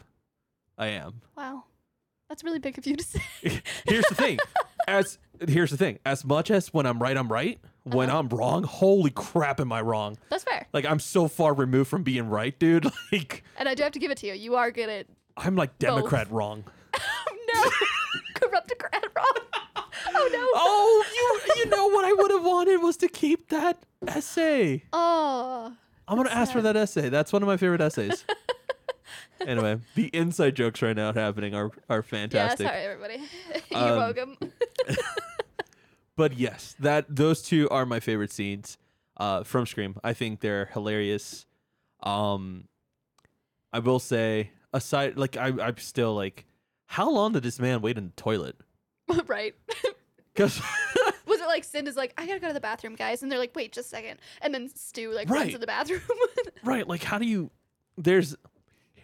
[0.77, 1.21] I am.
[1.37, 1.63] Wow,
[2.29, 3.23] that's really big of you to say.
[3.87, 4.39] Here's the thing.
[4.89, 5.99] As here's the thing.
[6.05, 7.59] As much as when I'm right, I'm right.
[7.85, 8.19] When Uh-huh.
[8.19, 10.19] I'm wrong, holy crap, am I wrong?
[10.29, 12.87] That's fair, Like I'm so far removed from being right, dude.
[13.13, 14.35] Like and I do have to give it to you.
[14.35, 16.65] You are good at I'm like Democrat wrong.
[16.95, 17.71] Oh no,
[18.35, 19.65] corruptocrat wrong.
[20.15, 20.47] Oh no.
[20.55, 24.85] Oh, you you know what I would have wanted was to keep that essay.
[24.93, 25.73] Oh.
[26.07, 27.09] I'm gonna ask for that essay.
[27.09, 28.25] That's one of my favorite essays.
[29.47, 32.67] anyway, the inside jokes right now happening are are fantastic.
[32.67, 33.23] Yeah, sorry everybody.
[33.71, 34.37] You're Um, welcome.
[36.21, 38.77] But yes, that those two are my favorite scenes
[39.17, 39.97] uh, from Scream.
[40.05, 41.47] I think they're hilarious.
[42.03, 42.69] Um,
[43.73, 46.45] I will say, aside, like I, I'm still like,
[46.85, 48.57] how long did this man wait in the toilet?
[49.27, 49.55] right.
[50.35, 50.61] Because
[51.27, 53.57] Was it like Cinda's like, I gotta go to the bathroom, guys, and they're like,
[53.57, 56.03] wait, just a second, and then Stu like runs to the bathroom.
[56.65, 57.51] right, like how do you?
[57.97, 58.37] There's,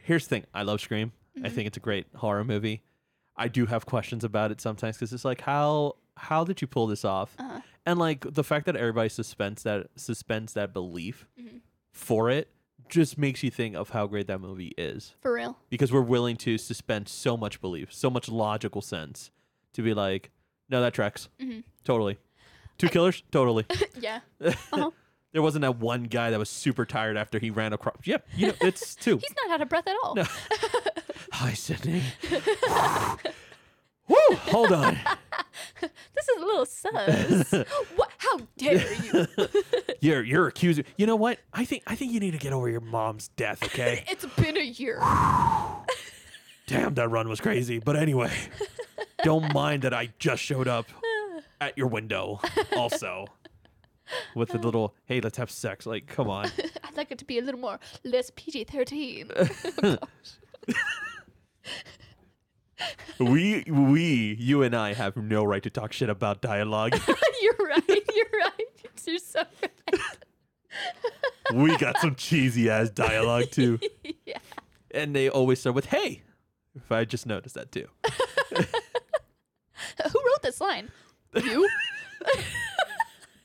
[0.05, 0.45] here's the thing.
[0.53, 1.13] I love Scream.
[1.43, 1.53] I Mhm.
[1.53, 2.83] think it's a great horror movie.
[3.37, 6.87] I do have questions about it sometimes because it's like how how did you pull
[6.87, 7.35] this off?
[7.39, 11.61] uh, And like the fact that everybody suspends that suspends that belief Mhm.
[11.93, 12.49] for it
[12.89, 15.59] just makes you think of how great that movie is for real.
[15.71, 19.31] because we're willing to suspend so much belief, so much logical sense
[19.73, 20.31] to be like,
[20.69, 21.65] no, that tracks Mhm.
[21.85, 22.19] totally.
[22.79, 23.65] Two killers, totally.
[24.01, 24.21] yeah.
[24.41, 24.91] Uh-huh.
[25.33, 27.97] there wasn't that one guy that was super tired after he ran across.
[28.05, 29.17] Yep, you know, it's two.
[29.23, 30.15] He's not out of breath at all.
[30.15, 30.25] No.
[31.33, 32.03] Hi, Sidney.
[34.29, 34.37] Woo!
[34.37, 34.99] Hold on.
[35.81, 37.53] this is a little sus.
[37.97, 38.11] what?
[38.19, 39.27] How dare you?
[40.01, 40.85] You're you're accusing.
[40.97, 41.39] You know what?
[41.53, 43.63] I think I think you need to get over your mom's death.
[43.65, 44.05] Okay.
[44.09, 44.99] it's been a year.
[46.67, 47.79] Damn, that run was crazy.
[47.79, 48.33] But anyway,
[49.23, 50.87] don't mind that I just showed up
[51.61, 52.41] at your window.
[52.77, 53.27] Also,
[54.35, 55.87] with a little hey, let's have sex.
[55.87, 56.51] Like, come on.
[56.85, 59.31] I'd like it to be a little more less PG thirteen.
[59.83, 59.99] Oh,
[63.19, 66.95] we we you and I have no right to talk shit about dialogue.
[67.43, 67.83] you're right.
[67.89, 68.53] You're right.
[69.07, 69.43] You're so
[69.93, 70.01] right.
[71.53, 73.79] we got some cheesy ass dialogue too,
[74.27, 74.39] yeah.
[74.91, 76.23] and they always start with hey.
[76.75, 77.89] If I just noticed that too.
[78.55, 78.61] Who
[80.05, 80.59] wrote this?
[80.59, 80.91] this line.
[81.35, 81.69] You?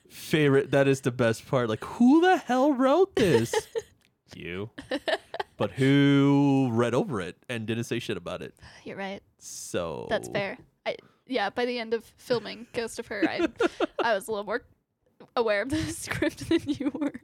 [0.08, 0.70] Favorite.
[0.70, 1.68] That is the best part.
[1.70, 3.54] Like, who the hell wrote this?
[4.34, 4.70] you.
[5.62, 8.54] But who read over it and didn't say shit about it?
[8.84, 9.22] You're right.
[9.38, 10.58] So That's fair.
[10.86, 10.96] I
[11.26, 11.50] yeah.
[11.50, 13.46] By the end of filming Ghost of Her, I
[14.02, 14.62] I was a little more
[15.36, 17.14] aware of the script than you were.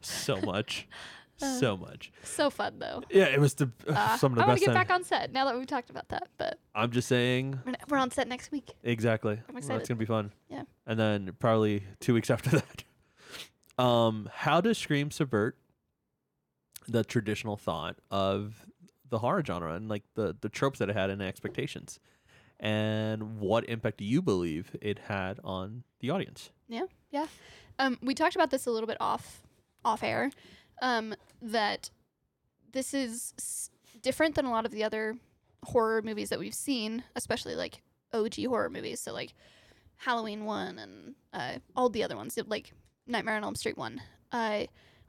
[0.00, 0.86] So much.
[1.42, 2.12] Uh, so much.
[2.22, 3.02] So fun though.
[3.10, 4.86] Yeah, it was the Uh, some of the I want best to get time.
[4.86, 6.28] back on set now that we've talked about that.
[6.38, 8.70] But I'm just saying we're, we're on set next week.
[8.84, 9.32] exactly.
[9.32, 9.80] I'm Well, excited.
[9.80, 10.30] That's gonna be fun.
[10.48, 10.62] Yeah.
[10.86, 12.84] And then probably two weeks after that.
[13.84, 15.56] Um, how does Scream subvert
[16.88, 18.66] the traditional thought of
[19.10, 21.98] the horror genre and like the the tropes that it had and expectations?
[22.60, 26.50] And what impact do you believe it had on the audience?
[26.68, 26.84] Yeah.
[27.10, 27.26] Yeah.
[27.78, 29.42] Um, we talked about this a little bit off
[29.84, 30.30] off air.
[30.82, 31.90] Um, that
[32.72, 33.70] this is s-
[34.02, 35.16] different than a lot of the other
[35.64, 39.00] horror movies that we've seen, especially like OG horror movies.
[39.00, 39.34] So like
[39.96, 42.72] Halloween one and uh, all the other ones, like
[43.06, 44.00] Nightmare on Elm Street one.
[44.32, 44.64] Uh,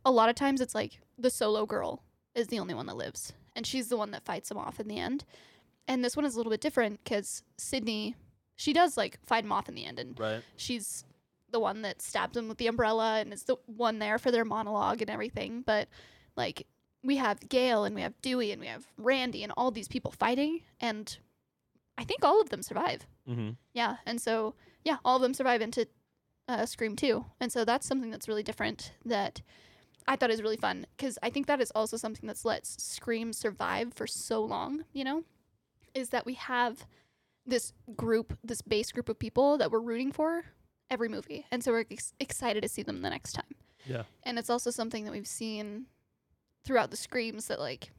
[0.05, 2.03] a lot of times it's like the solo girl
[2.35, 4.87] is the only one that lives, and she's the one that fights them off in
[4.87, 5.25] the end.
[5.87, 8.15] And this one is a little bit different because Sidney,
[8.55, 10.43] she does like fight him off in the end, and Right.
[10.55, 11.03] she's
[11.51, 14.43] the one that stabs him with the umbrella and is the one there for their
[14.45, 15.61] monologue and everything.
[15.61, 15.87] But
[16.35, 16.65] like
[17.03, 20.11] we have Gail and we have Dewey and we have Randy and all these people
[20.11, 21.17] fighting and
[21.97, 23.05] I think all of them survive.
[23.29, 23.51] Mm-hmm.
[23.73, 23.97] Yeah.
[24.05, 25.87] And so yeah, all of them survive into
[26.49, 27.23] uh, Scream 2.
[27.39, 29.41] And so that's something that's really different that
[30.07, 32.65] I thought it was really fun because I think that is also something that's let
[32.65, 35.23] Scream survive for so long, you know,
[35.93, 36.85] is that we have
[37.45, 40.43] this group, this base group of people that we're rooting for
[40.89, 41.45] every movie.
[41.51, 43.55] And so we're ex- excited to see them the next time.
[43.85, 44.03] Yeah.
[44.23, 45.85] And it's also something that we've seen
[46.63, 47.91] throughout the Screams that, like,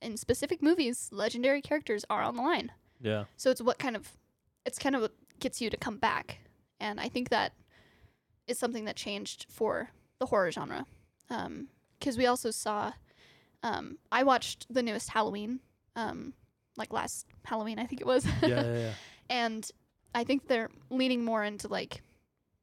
[0.00, 2.72] in specific movies, legendary characters are on the line.
[3.00, 3.24] Yeah.
[3.36, 4.16] So it's what kind of
[4.64, 6.40] it's kind of what gets you to come back,
[6.78, 7.52] and I think that
[8.46, 10.86] is something that changed for the horror genre.
[11.28, 12.92] Because we also saw,
[13.62, 15.60] um, I watched the newest Halloween,
[15.96, 16.32] um,
[16.76, 18.48] like last Halloween, I think it was, Yeah.
[18.48, 18.78] Yeah.
[18.78, 18.92] yeah.
[19.30, 19.70] and
[20.14, 22.02] I think they're leaning more into like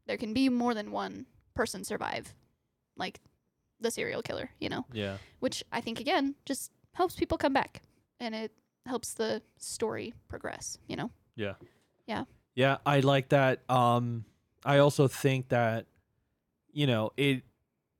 [0.07, 2.33] there can be more than one person survive,
[2.95, 3.19] like
[3.79, 5.17] the serial killer, you know, yeah.
[5.39, 7.81] which I think again just helps people come back,
[8.19, 8.51] and it
[8.85, 11.11] helps the story progress, you know.
[11.35, 11.53] Yeah,
[12.07, 12.23] Yeah.
[12.55, 12.77] Yeah.
[12.85, 13.69] I like that.
[13.69, 14.23] Um,
[14.63, 15.87] I also think that,
[16.71, 17.43] you know, it,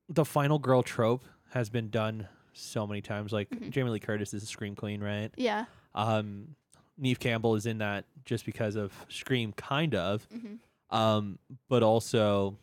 [0.09, 3.31] the final girl trope has been done so many times.
[3.31, 3.69] Like Mhm.
[3.71, 5.31] Jamie Lee Curtis is a scream queen, right?
[5.37, 5.65] Yeah.
[5.93, 6.55] Um,
[6.97, 10.27] Neve Campbell is in that just because of Scream, kind of.
[10.29, 10.95] Mm-hmm.
[10.95, 12.57] Um, but also,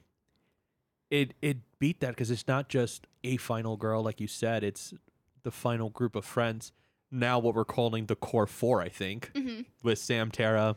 [1.11, 4.65] it it beat that because it's not just a final girl, like you said.
[4.65, 4.95] It's
[5.43, 6.73] the final group of friends.
[7.11, 9.63] Now, what we're calling the core four, I think, Mm-hmm.
[9.83, 10.77] with Sam, Tara,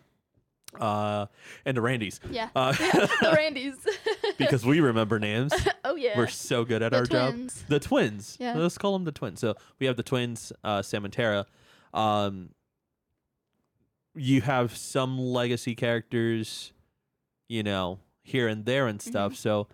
[0.82, 1.28] uh,
[1.66, 2.20] and the Randys.
[2.30, 2.50] Yeah.
[2.56, 2.92] Uh, yeah.
[3.22, 3.76] The Randys.
[4.38, 5.54] because we remember names.
[5.84, 6.18] oh yeah.
[6.18, 7.50] We're so good at the our job.
[7.68, 8.38] The twins.
[8.40, 8.56] Yeah.
[8.56, 9.40] Let's call them the twins.
[9.40, 11.46] So we have the twins, uh, Sam and Tara.
[11.94, 12.50] Um,
[14.16, 16.72] you have some legacy characters,
[17.48, 19.34] you know, here and there and stuff.
[19.34, 19.38] Mm-hmm.
[19.38, 19.68] So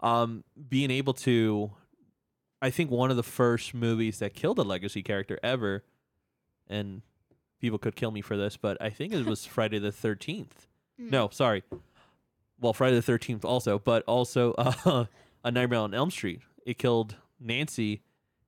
[0.00, 1.72] um, being able to,
[2.60, 5.84] I think one of the first movies that killed a legacy character ever,
[6.66, 7.02] and
[7.64, 10.66] people could kill me for this, but I think it was Friday the 13th.
[11.00, 11.10] Mm.
[11.10, 11.62] No, sorry.
[12.60, 15.06] Well, Friday the Thirteenth also, but also uh,
[15.42, 16.40] a Nightmare on Elm Street.
[16.66, 18.02] It killed Nancy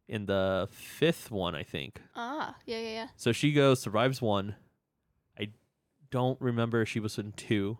[0.07, 2.03] in the fifth one, I think.
[2.15, 2.57] Ah.
[2.67, 2.79] Yeah.
[2.79, 2.91] Yeah.
[2.91, 3.07] Yeah.
[3.17, 4.55] So she goes, survives one.
[5.41, 5.49] I
[6.11, 7.79] don't remember if she was in two.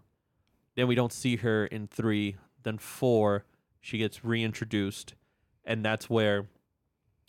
[0.75, 2.37] Then we don't see her in three.
[2.63, 3.45] Then four,
[3.81, 5.15] she gets reintroduced,
[5.67, 6.47] and that's where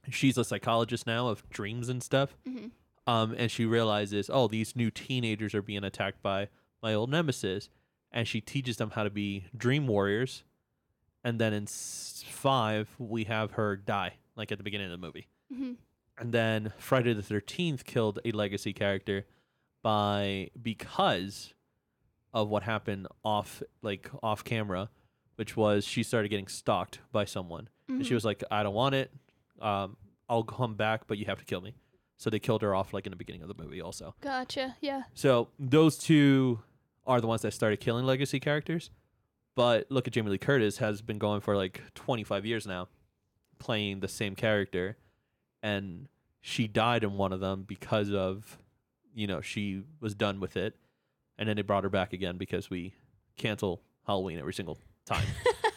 [0.10, 2.36] she's a psychologist now of dreams and stuff.
[2.48, 2.68] Mm-hmm.
[3.08, 6.50] Um, and she realizes, oh, these new teenagers are being attacked by
[6.84, 7.70] my old nemesis,
[8.12, 10.44] and she teaches them how to be dream warriors.
[11.24, 15.06] And then in s- five, we have her die, like at the beginning of the
[15.06, 15.28] movie.
[15.54, 15.74] Mm-hmm.
[16.20, 19.26] And then Friday the Thirteenth killed a legacy character
[19.84, 21.54] by because
[22.34, 24.90] of what happened off, like off camera,
[25.36, 28.96] which was she started getting stalked by someone, and she was like, "I don't want
[28.96, 29.12] it.
[29.62, 29.96] Um,
[30.28, 31.76] I'll come back, but you have to kill me."
[32.18, 34.16] So they killed her off, like in the beginning of the movie, also.
[34.22, 34.76] Gotcha.
[34.82, 35.04] Yeah.
[35.14, 36.60] So those two
[37.06, 38.90] are the ones that started killing legacy characters.
[39.56, 42.90] But look at Jamie Lee Curtis has been going for like 25 years now,
[43.58, 44.98] playing the same character,
[45.64, 46.08] and
[46.42, 48.60] she died in one of them because of,
[49.16, 50.76] you know, she was done with it,
[51.40, 52.94] and then they brought her back again because we
[53.36, 55.26] cancel Halloween every single time.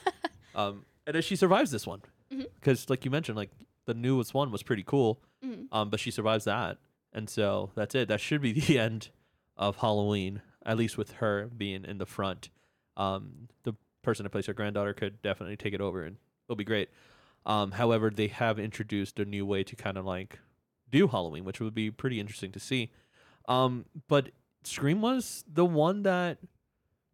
[0.55, 3.51] um, and then she survives this one because, like you mentioned, like
[3.87, 5.23] the newest one was pretty cool.
[5.45, 5.67] Mm.
[5.73, 6.79] Um, but she survives that,
[7.13, 8.09] and so that's it.
[8.09, 9.09] That should be the end
[9.57, 10.43] of Halloween.
[10.67, 12.51] at least with her being in the front.
[12.97, 13.73] Um, the
[14.03, 16.17] person that plays her granddaughter could definitely take it over and
[16.47, 16.91] it'll be great.
[17.47, 20.39] Um, however, they have introduced a new way to kind of like
[20.91, 22.91] do Halloween, which would be pretty interesting to see.
[23.49, 24.31] Um, but
[24.65, 26.39] Scream was the one that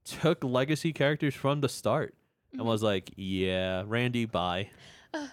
[0.05, 2.15] took legacy characters from the start
[2.53, 2.67] and Mhm.
[2.67, 4.71] was like, yeah, Randy, bye.
[5.15, 5.29] Ugh.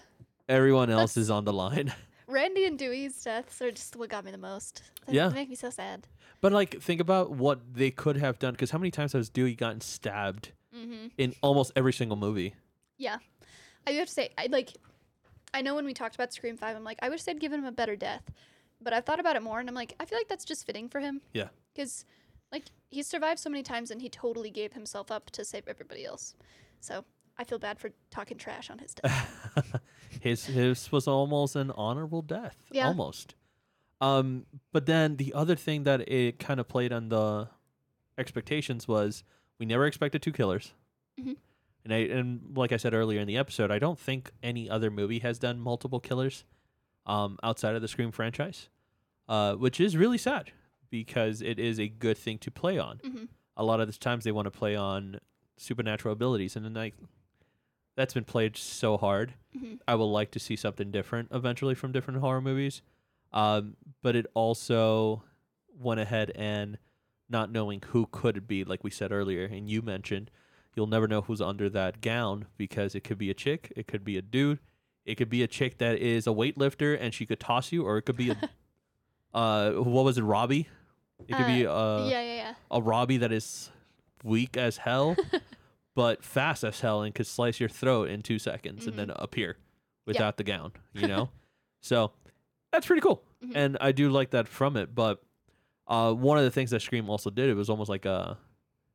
[0.48, 1.92] Everyone else is on the line.
[2.26, 4.82] Randy and Dewey's deaths are just what got me the most.
[5.06, 5.28] They, Yeah.
[5.28, 6.06] make me so sad.
[6.40, 8.52] but like, think about what they could have done.
[8.52, 11.06] Because how many times has Dewey gotten stabbed Mm-hmm.
[11.18, 12.54] in almost every single movie?
[12.98, 13.18] Yeah,
[13.86, 14.70] I do have to say, I like.
[15.52, 17.66] I know when we talked about Scream Five, I'm like, I wish they'd given him
[17.66, 18.22] a better death,
[18.80, 20.88] but I've thought about it more, and I'm like, I feel like that's just fitting
[20.88, 21.20] for him.
[21.32, 21.48] Yeah.
[21.72, 22.04] because
[22.50, 26.04] like he survived so many times, and he totally gave himself up to save everybody
[26.04, 26.34] else.
[26.80, 27.04] So
[27.38, 29.80] I feel bad for talking trash on his death.
[30.20, 32.56] his his was almost an honorable death.
[32.70, 32.86] Yeah.
[32.88, 33.34] Almost.
[34.00, 37.48] Um, but then the other thing that it kind of played on the
[38.18, 39.24] expectations was
[39.58, 40.72] we never expected two killers.
[41.20, 41.36] Mhm.
[41.84, 44.90] And I and like I said earlier in the episode, I don't think any other
[44.90, 46.44] movie has done multiple killers
[47.06, 48.68] um outside of the Scream franchise.
[49.26, 50.52] Uh, which is really sad
[50.90, 52.98] because it is a good thing to play on.
[52.98, 53.28] Mhm.
[53.56, 55.18] A lot of the times they want to play on
[55.56, 56.94] supernatural abilities and then like
[57.96, 59.34] that's been played so hard.
[59.56, 59.78] Mhm.
[59.86, 62.82] I would like to see something different eventually from different horror movies.
[63.32, 65.22] Um, but it also
[65.76, 66.78] went ahead and
[67.28, 70.30] not knowing who could it be, like we said earlier, and you mentioned,
[70.76, 74.04] you'll never know who's under that gown because it could be a chick, it could
[74.04, 74.58] be a dude,
[75.04, 77.96] it could be a chick that is a weightlifter and she could toss you, or
[77.98, 78.50] it could be a,
[79.36, 80.68] uh, what was it, Robbie?
[81.26, 82.54] It could be uh, yeah, yeah, yeah.
[82.70, 83.70] a Robbie that is
[84.22, 85.16] weak as hell,
[85.94, 89.56] but fast as hell and could slice your throat in two seconds and then appear
[90.06, 91.30] without the gown, you know?
[91.80, 92.12] so
[92.72, 93.22] that's pretty cool.
[93.44, 93.52] Mhm.
[93.54, 94.94] And I do like that from it.
[94.94, 95.22] But
[95.86, 98.38] uh, one of the things that Scream also did, it was almost like a,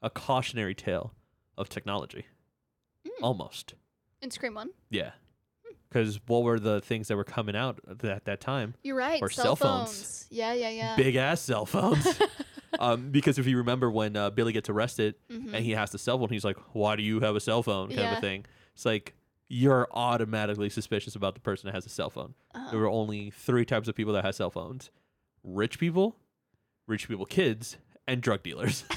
[0.02, 1.14] a cautionary tale
[1.58, 2.26] of technology.
[3.08, 3.24] Mm.
[3.24, 3.76] Almost.
[4.22, 5.12] In Scream One, Yeah.
[5.88, 8.76] Because what were the things that were coming out at that, that time?
[8.84, 9.20] you're right.
[9.24, 9.90] Or cell, cell phones.
[9.90, 10.28] phones.
[10.30, 10.96] Yeah, yeah, yeah.
[10.96, 12.06] Big ass cell phones.
[12.80, 15.54] um, because if you remember when uh, Billy gets arrested, Mhm.
[15.54, 16.30] and he has the cell phone.
[16.30, 18.46] He's like, "Why do you have a cell phone?" kind of a thing.
[18.74, 19.14] It's like
[19.50, 22.34] you're automatically suspicious about the person that has a cell phone.
[22.56, 22.72] Uh-huh.
[22.72, 24.90] There were only three types of people that had cell phones:
[25.44, 26.16] rich people,
[26.88, 27.78] rich people kids,
[28.08, 28.84] and drug dealers.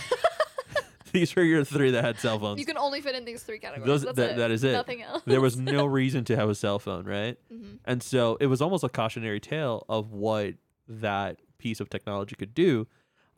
[1.12, 2.58] These were your three that had cell phones.
[2.58, 3.86] You can only fit in these three categories.
[3.86, 4.36] Those- That's that- it.
[4.38, 4.72] that is it.
[4.72, 5.22] Nothing else.
[5.26, 7.36] there was no reason to have a cell phone, right?
[7.52, 7.80] Mhm.
[7.84, 10.54] And so it was almost a cautionary tale of what
[10.88, 12.86] that piece of technology could do.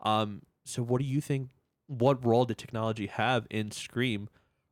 [0.05, 1.51] Um, so what do you think?
[1.87, 4.29] What role did technology have in Scream?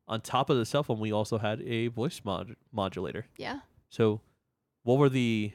[0.07, 3.25] On top of the cell phone, we also had a voice mod- modulator.
[3.37, 3.59] Yeah.
[3.89, 4.21] So,
[4.83, 5.53] what were the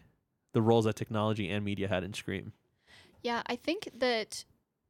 [0.52, 2.52] the roles that technology and media had in Scream?
[3.22, 4.44] Yeah, I think that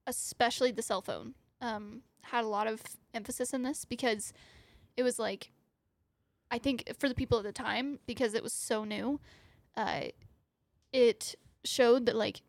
[0.06, 2.82] especially the cell phone um, had a lot of
[3.14, 4.32] emphasis in this because
[4.96, 5.50] it was like,
[6.50, 9.20] I think for the people at the time, because it was so new,
[9.76, 10.02] uh,
[10.92, 11.34] it
[11.64, 12.42] showed that like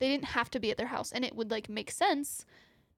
[0.00, 2.44] they didn't have to be at their house and it would like make sense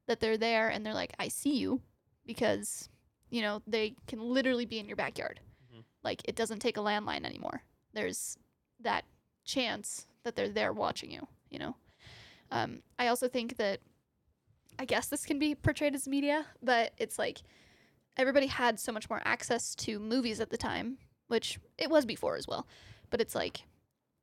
[0.07, 1.83] that they're there and they're like, I see you
[2.25, 2.89] because,
[3.29, 5.41] you know, they can literally be in your backyard.
[5.73, 5.85] Mhm.
[6.03, 7.63] Like it doesn't take a landline anymore.
[7.93, 8.39] There's
[8.81, 9.05] that
[9.45, 11.77] chance that they're there watching you, you know?
[12.51, 13.81] Um, I also think that
[14.79, 17.43] I guess this can be portrayed as media, but it's like
[18.17, 20.99] everybody had so much more access to movies at the time,
[21.29, 22.67] which it was before as well.
[23.11, 23.63] But it's like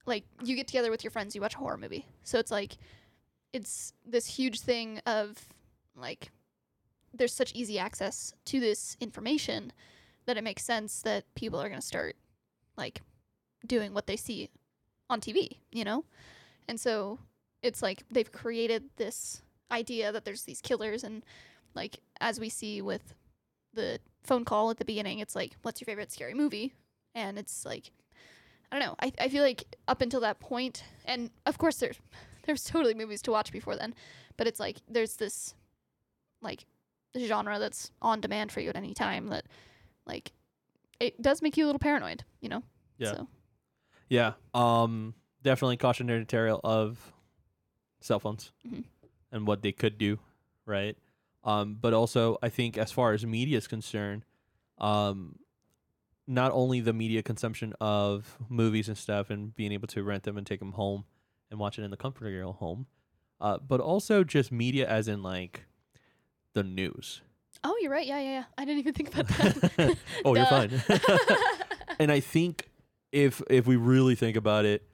[0.10, 2.06] like you get together with your friends, you watch a horror movie.
[2.24, 2.78] So it's like
[3.54, 5.38] it's this huge thing of
[5.96, 6.32] like
[7.14, 9.72] there's such easy access to this information
[10.26, 12.16] that it makes sense that people are going to start
[12.78, 13.02] like
[13.66, 14.50] doing what they see
[15.10, 16.04] on TV, you know?
[16.68, 17.20] And so
[17.64, 19.42] it's like they've created this
[19.72, 21.24] idea that there's these killers and
[21.76, 23.14] like as we see with
[23.74, 26.74] the phone call at the beginning, it's like, what's your favorite scary movie?
[27.16, 27.92] And it's like
[28.72, 28.96] I don't know.
[29.02, 31.98] I, I feel like up until that point and of course there's
[32.46, 33.94] there's totally movies to watch before then,
[34.38, 35.54] but it's like there's this
[36.42, 36.66] like
[37.18, 39.46] genre that's on demand for you at any time that
[40.06, 40.32] like
[41.00, 42.64] it does make you a little paranoid, you know?
[42.98, 43.14] Yeah.
[43.14, 43.28] So
[44.10, 45.14] Yeah, um,
[45.44, 47.14] definitely cautionary tale of
[48.02, 48.84] cell phones Mhm.
[49.32, 50.20] and what they could do,
[50.66, 50.98] right?
[51.44, 54.26] Um, but also, I think as far as media is concerned,
[54.78, 55.40] um,
[56.32, 60.38] not only the media consumption of movies and stuff and being able to rent them
[60.38, 61.04] and take them home
[61.50, 62.86] and watch it in the comfort of your own home,
[63.42, 65.66] uh, but also just media as in like
[66.54, 67.22] the news.
[67.64, 68.06] Oh, you're right.
[68.06, 68.44] Yeah, yeah, yeah.
[68.60, 69.98] I didn't even think about that.
[70.26, 70.70] oh, you're fine.
[72.00, 72.70] and I think
[73.12, 74.88] if if we really think about it,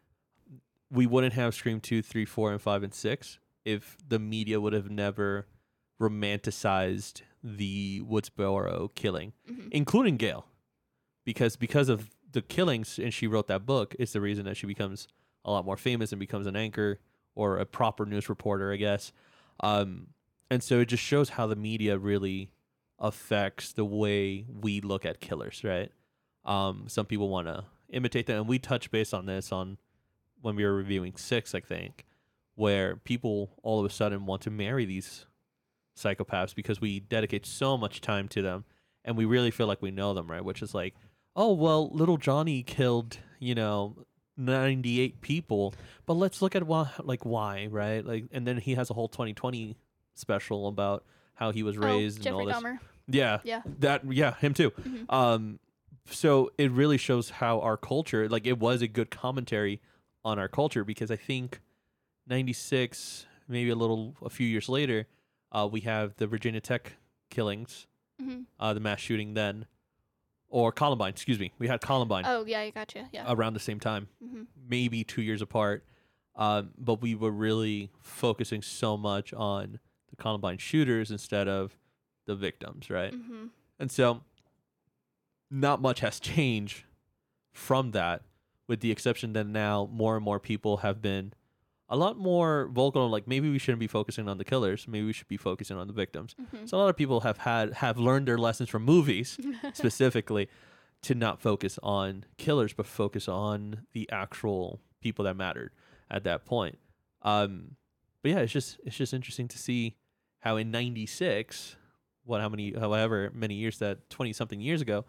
[0.89, 4.71] we wouldn't have Scream two, three, four, and five and six if the media would
[4.73, 5.47] have never
[5.99, 9.67] romanticized the Woodsboro killing, Mhm.
[9.71, 10.45] including Gail,
[11.25, 13.95] because because of the killings, and she wrote that book.
[13.97, 15.07] Is the reason that she becomes
[15.43, 16.99] a lot more famous and becomes an anchor
[17.35, 19.11] or a proper news reporter, I guess.
[19.59, 20.07] Um,
[20.49, 22.51] and so it just shows how the media really
[22.99, 25.91] affects the way we look at killers, right?
[26.45, 29.77] Um, some people want to imitate them, and we touch base on this on
[30.41, 32.05] when we were reviewing six, I think,
[32.55, 35.25] where people all of a sudden want to marry these
[35.97, 38.65] psychopaths because we dedicate so much time to them,
[39.03, 40.43] and we really feel like we know them, right?
[40.43, 40.95] Which is like,
[41.35, 43.95] oh well, little Johnny killed, you know.
[44.37, 45.73] 98 people
[46.05, 49.07] but let's look at why like why right like and then he has a whole
[49.07, 49.77] 2020
[50.13, 51.05] special about
[51.35, 52.79] how he was raised oh, and Jeffrey all this Dahmer.
[53.07, 53.61] yeah Yeah.
[53.79, 55.05] that yeah him too Mhm.
[55.09, 55.59] um
[56.09, 59.79] so it really shows how our culture like it was a good commentary
[60.25, 61.61] on our culture because i think
[62.27, 65.07] 96 maybe a little a few years later
[65.53, 66.97] uh we have the virginia tech
[67.29, 67.87] killings
[68.21, 69.65] hmm uh the mass shooting then
[70.49, 73.07] or columbine excuse me we had columbine Oh yeah, I gotcha.
[73.11, 73.25] Yeah.
[73.27, 75.85] around the same time hmm maybe two years apart.
[76.35, 79.79] Um, but we were really focusing so much on
[80.09, 81.77] the Columbine shooters instead of
[82.25, 83.13] the victims, right?
[83.13, 83.45] hmm
[83.79, 84.21] And so,
[85.49, 86.83] not much has changed
[87.53, 88.23] from that,
[88.67, 91.31] with the exception that now more and more people have been
[91.89, 93.09] a lot more vocal.
[93.09, 94.87] Like maybe we shouldn't be focusing on the killers.
[94.87, 96.35] Maybe we should be focusing on the victims.
[96.51, 99.37] hmm So a lot of people have had have learned their lessons from movies
[99.73, 100.47] specifically
[101.03, 105.71] to not focus on killers but focus on the actual people that mattered
[106.09, 106.79] at that point
[107.21, 107.75] um
[108.23, 109.95] but yeah it's just it's just interesting to see
[110.39, 111.75] how in 96
[112.23, 115.05] what how many however many years that 20 something years ago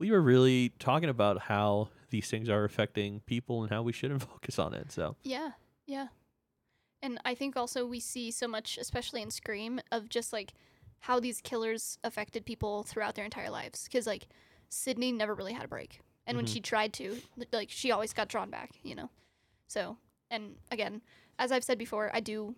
[0.00, 4.22] we were really talking about how these things are affecting people and how we shouldn't
[4.32, 5.50] focus on it so Yeah,
[5.90, 6.06] yeah.
[7.02, 10.52] And I think also we see so much, especially in Scream, of just like
[11.00, 13.84] how these killers affected people throughout their entire lives.
[13.84, 14.28] Because like
[14.68, 16.52] Sidney never really had a break, and when Mhm.
[16.52, 17.20] she tried to,
[17.52, 19.10] like she always got drawn back, you know.
[19.66, 19.96] So,
[20.30, 21.02] and again,
[21.38, 22.54] as I've said before, I do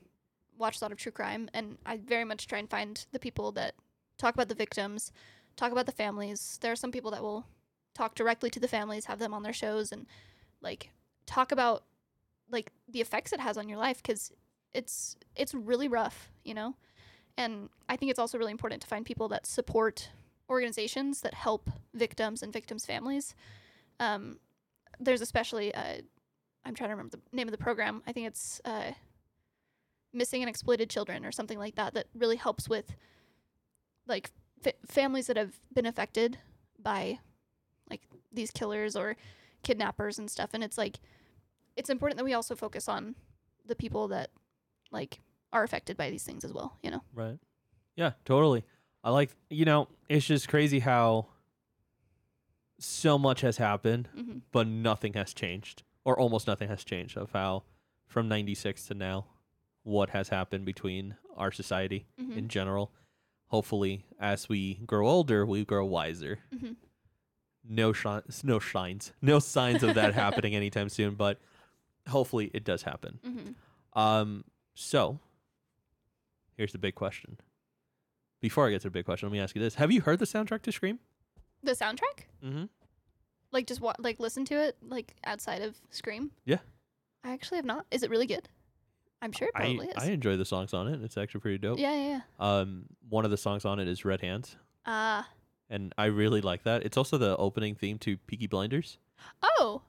[0.58, 3.52] watch a lot of true crime, and I very much try and find the people
[3.52, 3.74] that
[4.18, 5.10] talk about the victims,
[5.56, 6.58] talk about the families.
[6.60, 7.46] There are some people that will
[7.94, 10.06] talk directly to the families, have them on their shows, and
[10.60, 10.90] like
[11.26, 11.84] talk about
[12.52, 14.32] like the effects it has on your life because
[14.72, 16.74] it's it's really rough, you know.
[17.36, 20.10] And I think it's also really important to find people that support
[20.50, 23.34] organizations that help victims and victims' families.
[23.98, 24.38] Um,
[25.00, 26.02] there's especially uh,
[26.64, 28.02] I'm trying to remember the name of the program.
[28.06, 28.92] I think it's uh,
[30.12, 32.94] missing and exploited children or something like that that really helps with
[34.06, 34.30] like
[34.62, 36.38] fa- families that have been affected
[36.78, 37.18] by
[37.88, 39.16] like these killers or
[39.62, 40.98] kidnappers and stuff and it's like
[41.76, 43.14] it's important that we also focus on
[43.66, 44.30] the people that
[44.90, 45.20] like
[45.52, 47.38] are affected by these things as well you know Right.
[47.96, 48.64] Yeah, totally.
[49.04, 51.26] I like you know, it's just crazy how
[52.78, 55.82] so much has happened, hmm but nothing has changed.
[56.04, 57.62] Or almost nothing has changed of how
[58.06, 59.26] from 96 to now
[59.84, 62.92] what has happened between our society hmm in general.
[63.48, 66.38] Hopefully as we grow older, we grow wiser.
[66.58, 66.72] hmm
[67.64, 69.12] No shines no shines.
[69.20, 71.38] No signs of that happening anytime soon, but
[72.08, 73.18] hopefully it does happen.
[73.24, 74.44] hmm Um,
[74.74, 75.18] so
[76.56, 77.38] here's the big question.
[78.40, 80.18] Before I get to the big question, let me ask you this: Have you heard
[80.18, 80.98] the soundtrack to Scream?
[81.64, 82.64] the soundtrack Mm-hmm.
[83.52, 86.58] like just wa- like listen to it like outside of scream Yeah.
[87.22, 88.48] i actually have not is it really good
[89.20, 91.00] i'm sure it probably I is I enjoy the songs on it.
[91.04, 91.78] It's actually pretty dope.
[91.78, 95.28] yeah yeah yeah Um, one of the songs on it is Red Hands, ah
[95.70, 96.82] and I really like that.
[96.84, 98.98] It's also the opening theme to Peaky Blinders,
[99.40, 99.82] oh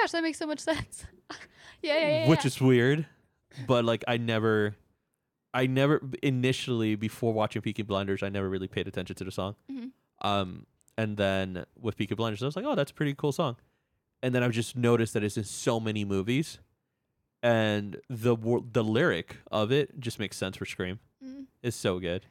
[0.00, 1.04] my gosh that makes so much sense
[1.82, 2.46] yeah yeah yeah, which yeah.
[2.46, 3.06] is weird,
[3.66, 4.76] but like I never.
[5.52, 9.56] I never initially before watching Peaky Blinders, I never really paid attention to the song.
[9.68, 9.90] Mhm.
[10.22, 10.64] Um,
[10.96, 13.56] and then with Peaky Blinders, I was like, "Oh, that's a pretty cool song."
[14.22, 16.60] And then I've just noticed that it's in so many movies,
[17.42, 18.36] and the
[18.72, 21.00] the lyric of it just makes sense for Scream.
[21.24, 21.46] Mhm.
[21.62, 22.26] It's so good,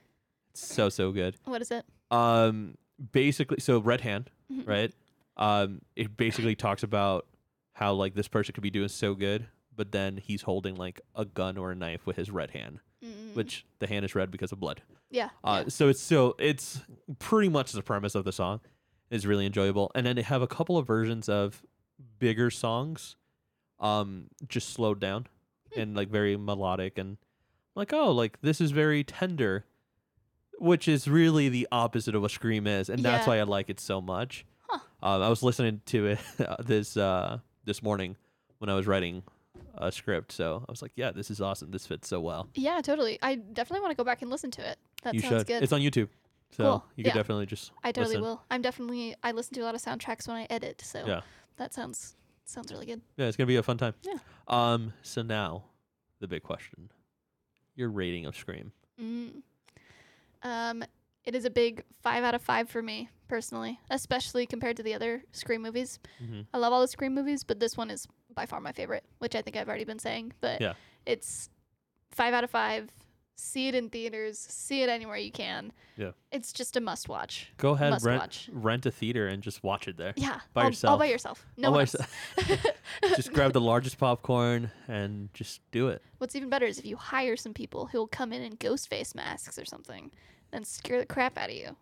[0.52, 1.36] it's so so good.
[1.46, 2.78] what is it Um,
[3.12, 4.66] basically, so Red Hand, Mhm.
[4.68, 4.94] right?
[5.36, 7.28] Um, it basically talks about
[7.80, 11.24] how like this person could be doing so good, but then he's holding like a
[11.26, 13.34] gun or a knife with his red hand, Mm.
[13.34, 14.82] which the hand is red because of blood.
[15.10, 15.70] yeah, Uh, yeah.
[15.70, 16.82] So it's so it's
[17.20, 18.60] pretty much the premise of the song.
[19.10, 21.64] is really enjoyable, and then they have a couple of versions of
[22.20, 23.16] bigger songs,
[23.80, 25.26] um, just slowed down
[25.74, 25.80] Hmm.
[25.80, 27.18] and like very melodic and
[27.76, 29.66] like oh like this is very tender,
[30.60, 33.30] which is really the opposite of what scream is, and that's Yeah.
[33.34, 34.46] why I like it so much.
[34.68, 34.80] Huh.
[35.02, 36.20] Um, I was listening to it
[36.66, 37.40] this uh
[37.70, 38.18] this morning
[38.58, 39.22] when I was writing
[39.76, 40.32] a script.
[40.32, 41.70] So I was like, yeah, this is awesome.
[41.70, 42.50] This fits so well.
[42.56, 43.20] Yeah, totally.
[43.22, 44.80] I definitely want to go back and listen to it.
[45.04, 45.48] That you sounds should.
[45.48, 45.64] good.
[45.64, 46.10] It's on YouTube.
[46.52, 46.86] So Cool.
[46.96, 47.14] you could Yeah.
[47.14, 48.24] definitely just I totally listen.
[48.24, 48.42] will.
[48.50, 51.22] I'm definitely I listen to a lot of soundtracks when I edit, so Yeah.
[51.58, 52.16] that sounds
[52.46, 53.02] sounds really good.
[53.18, 53.94] Yeah, it's gonna be a fun time.
[54.02, 54.16] Yeah.
[54.48, 54.94] Um.
[55.04, 55.66] So now,
[56.20, 56.90] the big question:
[57.76, 58.72] Your rating of Scream.
[59.00, 59.44] Mm.
[60.42, 60.84] Um,
[61.24, 64.94] it is a big five out of five for me personally, especially compared to the
[64.94, 66.00] other Scream movies.
[66.22, 66.42] Mm-hmm.
[66.54, 69.36] I love all the Scream movies, but this one is by far my favorite, which
[69.36, 70.34] I think I've already been saying.
[70.42, 70.74] But Yeah.
[71.06, 71.50] it's
[72.12, 72.90] five out of five.
[73.36, 74.38] See it in theaters.
[74.38, 75.72] See it anywhere you can.
[75.96, 76.12] Yeah.
[76.30, 77.50] It's just a must watch.
[77.56, 78.50] Go ahead, Must rent watch.
[78.52, 80.12] rent a theater and just watch it there.
[80.18, 80.42] Yeah.
[80.54, 81.46] By all, all by yourself.
[81.56, 81.96] No All one else.
[83.16, 86.02] just grab the largest popcorn and just do it.
[86.18, 88.90] What's even better is if you hire some people who will come in in ghost
[88.90, 90.12] face masks or something,
[90.52, 91.78] then scare the crap out of you.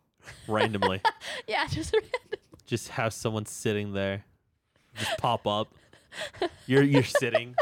[0.47, 1.01] Randomly.
[1.47, 2.11] Yeah, just random.
[2.65, 4.25] just have someone sitting there,
[4.95, 5.67] just pop up.
[6.65, 7.55] You're you're sitting,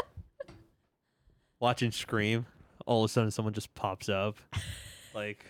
[1.60, 2.46] watching Scream.
[2.86, 4.36] All of a sudden, someone just pops up.
[5.14, 5.44] Like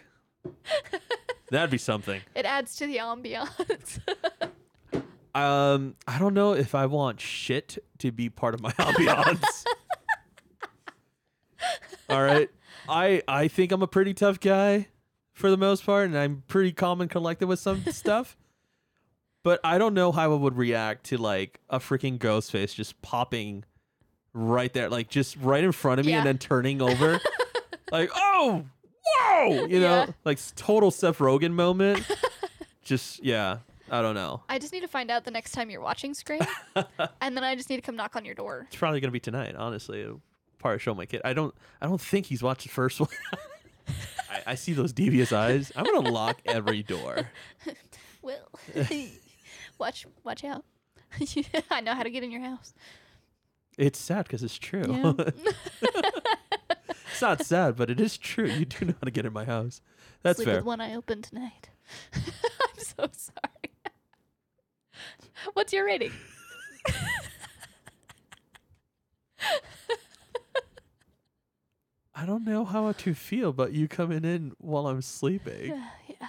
[1.51, 2.21] that'd be something.
[2.35, 4.01] It adds to the ambiance.
[5.35, 9.67] Um, I don't know if I want shit to be part of my ambiance.
[12.09, 12.49] All right,
[12.89, 14.89] I I think I'm a pretty tough guy
[15.37, 18.37] for the most part, and I'm pretty calm and collected with some stuff.
[19.43, 23.01] But I don't know how I would react to like a freaking ghost face just
[23.03, 23.62] popping
[24.32, 26.18] right there, like just right in front of me, Yeah.
[26.18, 27.20] and then turning over,
[27.93, 28.64] like oh
[29.05, 30.07] whoa, you know, Yeah.
[30.24, 32.05] like s- total Seth Rogen moment.
[32.82, 33.59] just yeah,
[33.91, 34.43] I don't know.
[34.49, 36.41] I just need to find out the next time you're watching Scream,
[37.20, 38.64] and then I just need to come knock on your door.
[38.68, 39.55] It's probably gonna be tonight.
[39.55, 40.07] Honestly,
[40.59, 41.20] probably show my kid.
[41.24, 41.55] I don't.
[41.80, 43.11] I don't think he's watched the first one.
[44.31, 45.72] I, I see those devious eyes.
[45.77, 47.31] I'm gonna lock every door.
[48.22, 48.49] Will,
[49.79, 50.64] watch watch out.
[51.70, 52.74] I know how to get in your house.
[53.79, 54.85] It's sad because it's true.
[54.89, 55.12] Yeah.
[57.11, 58.47] it's not sad, but it is true.
[58.47, 59.81] You do know how to get in my house.
[60.22, 60.57] That's Sleep fair.
[60.57, 61.68] with one eye open tonight.
[62.14, 62.22] I'm
[62.79, 63.93] so sorry.
[65.53, 66.12] What's your rating?
[72.19, 75.67] I don't know how to feel, but you coming in while I'm sleeping.
[76.09, 76.29] yeah.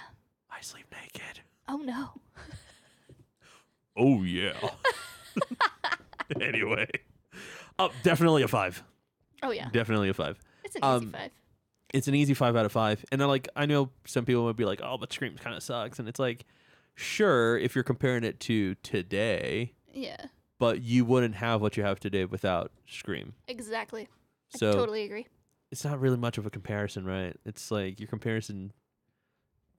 [0.50, 1.40] I sleep naked.
[1.66, 2.10] Oh no.
[3.96, 4.52] Oh yeah.
[6.40, 6.86] anyway,
[7.78, 8.82] oh, definitely a five.
[9.42, 9.68] Oh yeah.
[9.72, 10.38] Definitely a five.
[10.64, 11.30] It's an easy Um, five.
[11.94, 13.04] it's an easy five out of five.
[13.10, 15.62] And I like I know some people would be like, "Oh, but Scream kind of
[15.62, 16.44] sucks," and it's like,
[16.94, 20.26] sure, if you're comparing it to today, Yeah.
[20.58, 23.34] but you wouldn't have what you have today without Scream.
[23.48, 24.08] Exactly.
[24.50, 25.26] So I totally agree.
[25.70, 27.36] It's not really much of a comparison, right?
[27.44, 28.72] It's like your comparison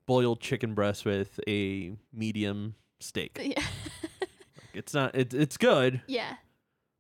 [0.06, 3.40] boiled chicken breast with a medium steak.
[3.56, 3.64] Yeah.
[4.72, 5.16] It's not.
[5.16, 6.36] It, it's good, yeah.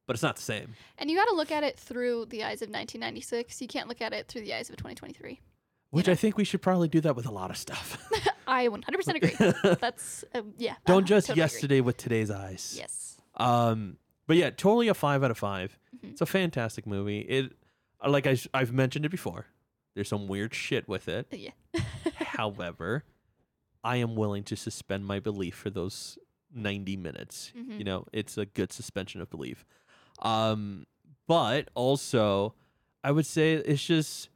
[0.08, 0.74] but it's not the same.
[0.98, 3.62] And you got to look at it through the eyes of 1996.
[3.62, 5.40] You can't look at it through the eyes of 2023.
[5.92, 6.14] Which know.
[6.14, 8.04] I think we should probably do that with a lot of stuff.
[8.48, 9.76] I 100% agree.
[9.80, 10.76] That's um, yeah.
[10.88, 11.54] Don't uh, just totally agree.
[11.54, 12.74] yesterday with today's eyes.
[12.76, 13.18] Yes.
[13.36, 16.12] Um, but yeah, totally a five out of 5 Mhm.
[16.12, 17.20] It's a fantastic movie.
[17.20, 17.54] It,
[18.08, 19.48] like I, have mentioned it before.
[19.96, 21.28] There's some weird shit with it.
[21.32, 21.52] Yeah.
[22.16, 23.04] However,
[23.84, 26.18] I am willing to suspend my belief for those
[26.54, 27.52] 90 minutes.
[27.58, 27.78] Mhm.
[27.78, 29.66] You know, it's a good suspension of belief.
[30.22, 30.86] Um,
[31.28, 32.56] but also,
[33.04, 34.30] I would say it's just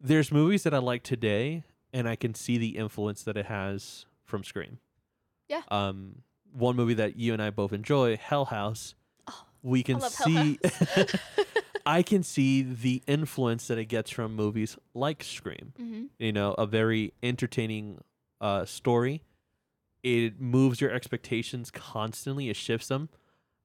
[0.00, 4.06] there's movies that I like today, and I can see the influence that it has
[4.24, 4.78] from Scream.
[5.48, 5.62] Yeah.
[5.68, 8.94] Um, one movie that you and I both enjoy, Hell House.
[9.28, 10.58] Oh, we can love Hell see.
[11.86, 15.72] I can see the influence that it gets from movies like Scream.
[15.76, 18.00] Hmm you know a very entertaining
[18.40, 19.22] uh story.
[20.02, 22.48] It moves your expectations constantly.
[22.50, 23.08] It shifts them.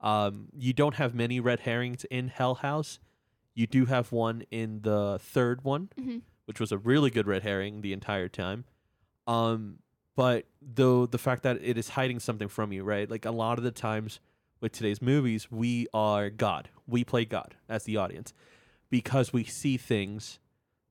[0.01, 2.99] Um you don't have many red herrings in hell house.
[3.55, 7.43] You do have one in the third one hmm which was a really good red
[7.43, 8.65] herring the entire time.
[9.27, 9.79] Um
[10.15, 13.09] but though the fact that it is hiding something from you right?
[13.09, 14.19] Like a lot of the times
[14.61, 18.33] with today's movies we are god we play god as the audience
[18.89, 20.39] because we see things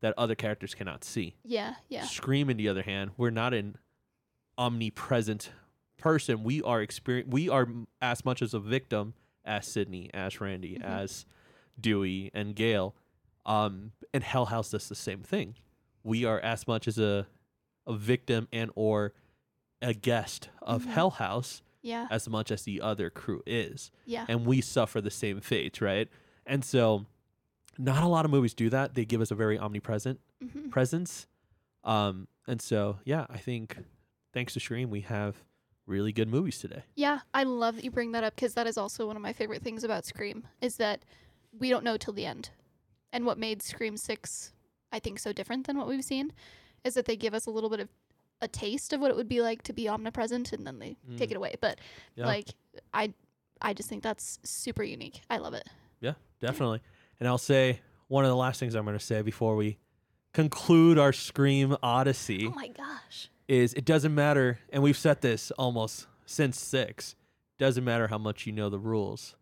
[0.00, 1.74] that other characters cannot see Yeah.
[1.88, 2.04] Yeah.
[2.04, 3.76] Scream, on the other hand, we're not an
[4.56, 5.50] omnipresent
[5.98, 6.44] person.
[6.44, 7.28] We are experience.
[7.30, 7.66] We are
[8.00, 9.14] as much as a victim
[9.44, 10.84] as Sidney, as Randy, Mhm.
[10.84, 11.26] as
[11.80, 12.94] Dewey, and Gail.
[13.46, 15.56] Um, and Hell House does the same thing.
[16.04, 17.26] We are as much as a
[17.86, 19.14] a victim and or
[19.80, 20.88] a guest of Mhm.
[20.90, 22.06] Hell House Yeah.
[22.10, 24.24] as much as the other crew is Yeah.
[24.28, 26.08] and we suffer the same fate, right?
[26.46, 27.06] And so,
[27.78, 28.94] not a lot of movies do that.
[28.94, 31.26] They give us a very omnipresent hmm presence.
[31.84, 33.76] Um, and so, yeah, I think
[34.32, 35.36] thanks to Scream, we have
[35.86, 36.82] really good movies today.
[36.96, 39.32] Yeah, I love that you bring that up because that is also one of my
[39.32, 41.04] favorite things about Scream is that
[41.58, 42.50] we don't know till the end.
[43.12, 44.52] And what made Scream 6
[44.92, 46.32] I think so different than what we've seen
[46.84, 47.88] is that they give us a little bit of
[48.40, 51.28] a taste of what it would be like to be omnipresent and then they take
[51.28, 51.32] Mm.
[51.32, 51.54] it away.
[51.60, 51.78] But
[52.14, 52.26] Yeah.
[52.26, 52.48] like
[52.94, 53.12] I
[53.60, 55.22] I just think that's super unique.
[55.28, 55.66] I love it.
[56.00, 56.80] Yeah, definitely.
[57.18, 59.78] And I'll say one of the last things I'm going to say before we
[60.32, 63.28] conclude our Scream Odyssey Oh my gosh.
[63.48, 67.16] is it doesn't matter, and we've said this almost since six.
[67.58, 69.34] Doesn't matter how much you know the rules,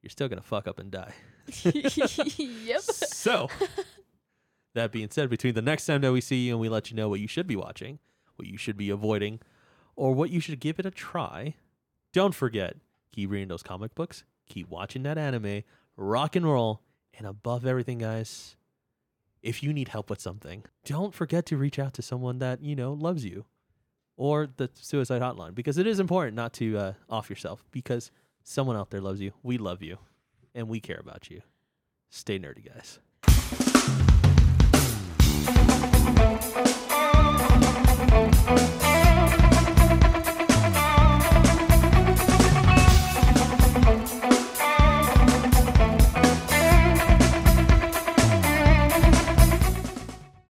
[0.00, 1.12] you're still gonna fuck up and die.
[1.64, 2.80] yep.
[3.22, 3.48] So,
[4.74, 6.96] that being said, between the next time that we see you and we let you
[6.96, 7.98] know what you should be watching,
[8.36, 9.40] what you should be avoiding,
[9.96, 11.54] or what you should give it a try,
[12.12, 12.76] don't forget
[13.12, 15.62] keep reading those comic books, keep watching that anime,
[15.96, 16.80] rock and roll,
[17.16, 18.56] and above everything, guys,
[19.42, 22.74] if you need help with something, don't forget to reach out to someone that you
[22.74, 23.44] know loves you,
[24.16, 28.10] or the suicide hotline, because it is important not to uh, off yourself, because
[28.42, 29.98] someone out there loves you, we love you,
[30.54, 31.42] and we care about you.
[32.08, 32.98] Stay nerdy, guys.
[35.44, 36.81] Thank you.